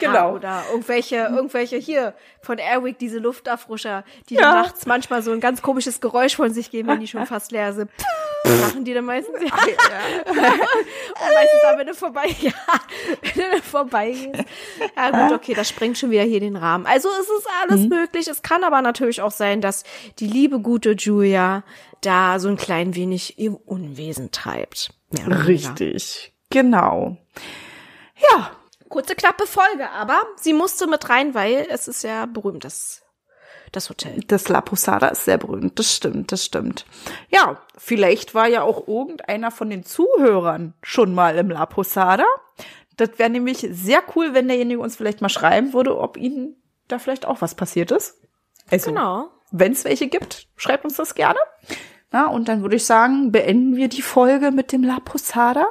Ja, 0.01 0.13
Genau. 0.13 0.35
Oder 0.35 0.63
irgendwelche, 0.71 1.17
irgendwelche 1.17 1.77
hier 1.77 2.15
von 2.43 2.59
Airwick, 2.59 2.99
diese 2.99 3.19
Lufterfrischer, 3.19 4.05
die 4.29 4.35
Ja. 4.35 4.41
dann 4.43 4.55
nachts 4.63 4.87
manchmal 4.87 5.23
so 5.23 5.33
ein 5.33 5.41
ganz 5.41 5.61
komisches 5.63 6.01
Geräusch 6.01 6.37
von 6.37 6.53
sich 6.53 6.71
geben, 6.71 6.89
wenn 6.89 7.01
die 7.01 7.09
schon 7.09 7.27
fast 7.27 7.51
leer 7.53 7.73
sind. 7.73 7.91
Machen 8.45 8.85
die 8.85 8.95
dann 8.95 9.05
meistens, 9.05 9.37
ja. 9.43 9.49
Und 10.29 10.37
meistens 10.37 11.61
dann, 11.63 11.79
wenn 11.79 11.87
du 11.89 11.95
vorbei, 11.95 12.27
ja, 12.41 12.53
wenn 13.35 13.51
du 13.51 13.63
vorbeigehst. 13.63 14.45
Ja 14.97 15.11
gut, 15.29 15.37
okay, 15.37 15.55
das 15.55 15.69
sprengt 15.69 15.99
schon 15.99 16.11
wieder 16.11 16.23
hier 16.23 16.41
den 16.41 16.57
Rahmen. 16.57 16.87
Also 16.87 17.09
es 17.21 17.29
ist 17.29 17.49
alles 17.63 17.81
Mhm. 17.83 17.89
möglich. 17.89 18.29
Es 18.29 18.43
kann 18.43 18.63
aber 18.65 18.81
natürlich 18.83 19.21
auch 19.23 19.33
sein, 19.33 19.61
dass 19.61 19.83
die 20.21 20.29
liebe, 20.29 20.61
gute 20.61 20.93
Julia 20.93 21.65
da 22.01 22.39
so 22.39 22.49
ein 22.49 22.57
klein 22.57 22.95
wenig 22.95 23.39
ihr 23.39 23.59
Unwesen 23.67 24.31
treibt. 24.31 24.91
Richtig, 25.27 26.33
genau. 26.51 27.17
Ja, 28.31 28.51
Kurze, 28.89 29.15
knappe 29.15 29.47
Folge, 29.47 29.91
aber 29.91 30.23
sie 30.37 30.53
musste 30.53 30.87
mit 30.87 31.09
rein, 31.09 31.35
weil 31.35 31.67
es 31.71 31.89
ist 31.89 32.03
ja 32.05 32.27
berühmt, 32.27 32.65
das, 32.65 33.03
das 33.73 33.89
Hotel. 33.91 34.21
das 34.27 34.49
La 34.49 34.61
Posada 34.61 35.09
ist 35.09 35.25
sehr 35.25 35.39
berühmt, 35.39 35.79
das 35.79 35.95
stimmt, 35.95 36.33
das 36.33 36.45
stimmt. 36.45 36.87
Ja, 37.29 37.61
vielleicht 37.77 38.35
war 38.35 38.47
ja 38.49 38.63
auch 38.63 38.89
irgendeiner 38.89 39.51
von 39.51 39.71
den 39.71 39.85
Zuhörern 39.85 40.75
schon 40.83 41.15
mal 41.15 41.37
im 41.37 41.51
La 41.51 41.67
Posada. 41.67 42.25
Das 42.97 43.11
wäre 43.19 43.31
nämlich 43.31 43.67
sehr 43.71 44.03
cool, 44.17 44.35
wenn 44.35 44.49
derjenige 44.49 44.81
uns 44.81 44.97
vielleicht 44.97 45.21
mal 45.21 45.29
schreiben 45.29 45.73
würde, 45.73 45.97
ob 45.99 46.17
ihnen 46.17 46.57
da 46.89 46.99
vielleicht 46.99 47.27
auch 47.27 47.41
was 47.41 47.55
passiert 47.55 47.91
ist. 47.91 48.17
Also, 48.71 48.91
Genau. 48.91 49.31
wenn 49.51 49.73
es 49.73 49.85
welche 49.85 50.09
gibt, 50.09 50.49
schreibt 50.57 50.85
uns 50.85 50.97
das 50.97 51.15
gerne. 51.15 51.39
Na, 52.11 52.27
und 52.29 52.49
dann 52.49 52.63
würde 52.63 52.77
ich 52.77 52.87
sagen, 52.87 53.31
beenden 53.33 53.77
wir 53.77 53.89
die 53.89 54.03
Folge 54.03 54.51
mit 54.51 54.73
dem 54.73 54.83
La 54.83 54.99
Posada 54.99 55.67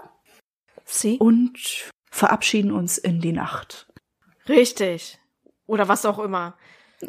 Sie? 0.86 1.18
und 1.18 1.90
verabschieden 2.10 2.72
uns 2.72 2.98
in 2.98 3.20
die 3.22 3.32
Nacht. 3.34 3.88
Richtig. 4.48 5.20
Oder 5.66 5.88
was 5.88 6.06
auch 6.06 6.20
immer. 6.20 6.56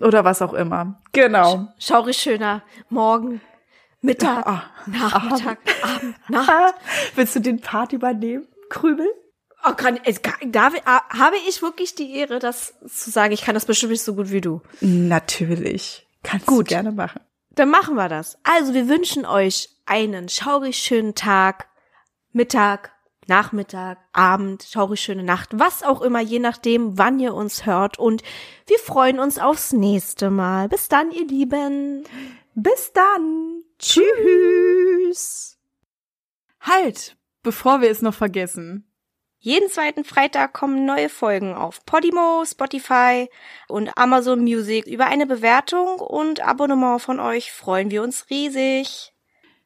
Oder 0.00 0.24
was 0.24 0.42
auch 0.42 0.52
immer. 0.52 1.00
Genau. 1.12 1.68
Schaurig 1.78 2.16
schöner 2.18 2.62
Morgen, 2.90 3.40
Mittag, 4.00 4.46
Ah, 4.46 4.64
Nachmittag, 4.86 5.58
Abend, 5.82 6.16
Nacht. 6.30 6.48
ah, 6.50 6.72
willst 7.14 7.36
du 7.36 7.40
den 7.40 7.60
Part 7.60 7.92
übernehmen, 7.92 8.46
Krümel? 8.68 9.08
Oh, 9.64 9.72
kann, 9.72 9.98
es, 10.04 10.20
darf, 10.46 10.74
ah, 10.84 11.02
habe 11.18 11.36
ich 11.48 11.62
wirklich 11.62 11.94
die 11.96 12.14
Ehre, 12.16 12.38
das 12.38 12.74
zu 12.86 13.10
sagen? 13.10 13.32
Ich 13.32 13.42
kann 13.42 13.54
das 13.54 13.66
bestimmt 13.66 13.90
nicht 13.92 14.02
so 14.04 14.14
gut 14.14 14.30
wie 14.30 14.40
du. 14.40 14.60
Natürlich. 14.80 16.06
Kannst 16.22 16.46
Gut. 16.46 16.66
du 16.66 16.74
gerne 16.74 16.92
machen. 16.92 17.20
Dann 17.50 17.70
machen 17.70 17.96
wir 17.96 18.08
das. 18.08 18.38
Also, 18.44 18.72
wir 18.74 18.88
wünschen 18.88 19.26
euch 19.26 19.70
einen 19.86 20.28
schaurig 20.28 20.78
schönen 20.78 21.14
Tag, 21.16 21.68
Mittag, 22.32 22.92
Nachmittag, 23.28 23.98
Abend, 24.12 24.62
schaurig 24.62 25.00
schöne 25.00 25.22
Nacht, 25.22 25.50
was 25.52 25.82
auch 25.82 26.00
immer, 26.00 26.20
je 26.20 26.38
nachdem, 26.38 26.98
wann 26.98 27.20
ihr 27.20 27.34
uns 27.34 27.66
hört. 27.66 27.98
Und 27.98 28.22
wir 28.66 28.78
freuen 28.78 29.20
uns 29.20 29.38
aufs 29.38 29.72
nächste 29.72 30.30
Mal. 30.30 30.68
Bis 30.68 30.88
dann, 30.88 31.10
ihr 31.10 31.26
Lieben. 31.26 32.04
Bis 32.54 32.92
dann. 32.92 33.62
Tschüss. 33.78 35.58
Halt, 36.60 37.16
bevor 37.42 37.80
wir 37.80 37.90
es 37.90 38.02
noch 38.02 38.14
vergessen. 38.14 38.84
Jeden 39.40 39.70
zweiten 39.70 40.04
Freitag 40.04 40.52
kommen 40.52 40.84
neue 40.84 41.08
Folgen 41.08 41.54
auf 41.54 41.84
Podimo, 41.86 42.44
Spotify 42.44 43.28
und 43.68 43.96
Amazon 43.96 44.40
Music. 44.40 44.86
Über 44.86 45.06
eine 45.06 45.26
Bewertung 45.26 46.00
und 46.00 46.40
Abonnement 46.40 47.00
von 47.00 47.20
euch 47.20 47.52
freuen 47.52 47.92
wir 47.92 48.02
uns 48.02 48.30
riesig. 48.30 49.12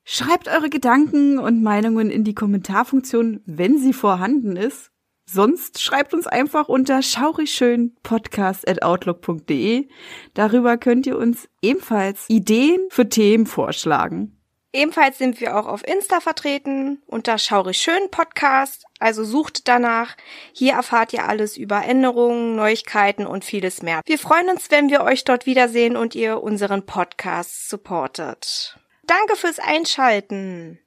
Schreibt 0.05 0.49
eure 0.49 0.69
Gedanken 0.69 1.39
und 1.39 1.63
Meinungen 1.63 2.11
in 2.11 2.25
die 2.25 2.35
Kommentarfunktion, 2.35 3.41
wenn 3.47 3.79
sie 3.79 3.93
vorhanden 3.93 4.57
ist. 4.57 4.91
Sonst 5.25 5.81
schreibt 5.81 6.15
uns 6.15 6.27
einfach 6.27 6.69
unter 6.69 7.01
schaurigschönpodcast.outlook.de. 7.01 9.87
Darüber 10.35 10.77
könnt 10.77 11.07
ihr 11.07 11.17
uns 11.17 11.49
ebenfalls 11.63 12.25
Ideen 12.29 12.81
für 12.91 13.09
Themen 13.09 13.47
vorschlagen. 13.47 14.37
Ebenfalls 14.75 15.19
sind 15.19 15.39
wir 15.41 15.59
auch 15.59 15.67
auf 15.67 15.87
Insta 15.87 16.21
vertreten 16.21 17.03
unter 17.07 17.37
Schaurig 17.37 17.77
Schön 17.77 18.11
Podcast, 18.11 18.87
also 18.99 19.23
sucht 19.23 19.69
danach. 19.69 20.17
Hier 20.55 20.73
erfahrt 20.73 21.13
ihr 21.13 21.29
alles 21.29 21.59
über 21.59 21.85
Änderungen, 21.85 22.57
Neuigkeiten 22.57 23.27
und 23.27 23.45
vieles 23.45 23.83
mehr. 23.83 24.01
Wir 24.07 24.19
freuen 24.19 24.49
uns, 24.49 24.71
wenn 24.71 24.89
wir 24.89 25.03
euch 25.03 25.25
dort 25.25 25.45
wiedersehen 25.45 25.95
und 25.95 26.15
ihr 26.15 26.43
unseren 26.43 26.87
Podcast 26.87 27.69
supportet. 27.69 28.79
Danke 29.13 29.37
fürs 29.37 29.59
Einschalten. 29.59 30.79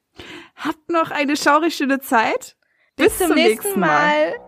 Habt 0.56 0.90
noch 0.90 1.12
eine 1.12 1.38
schaurig 1.38 1.76
schöne 1.76 2.00
Zeit. 2.00 2.58
Bis, 2.96 3.20
zum, 3.20 3.36
nächsten 3.36 3.80
Mal. 3.80 4.40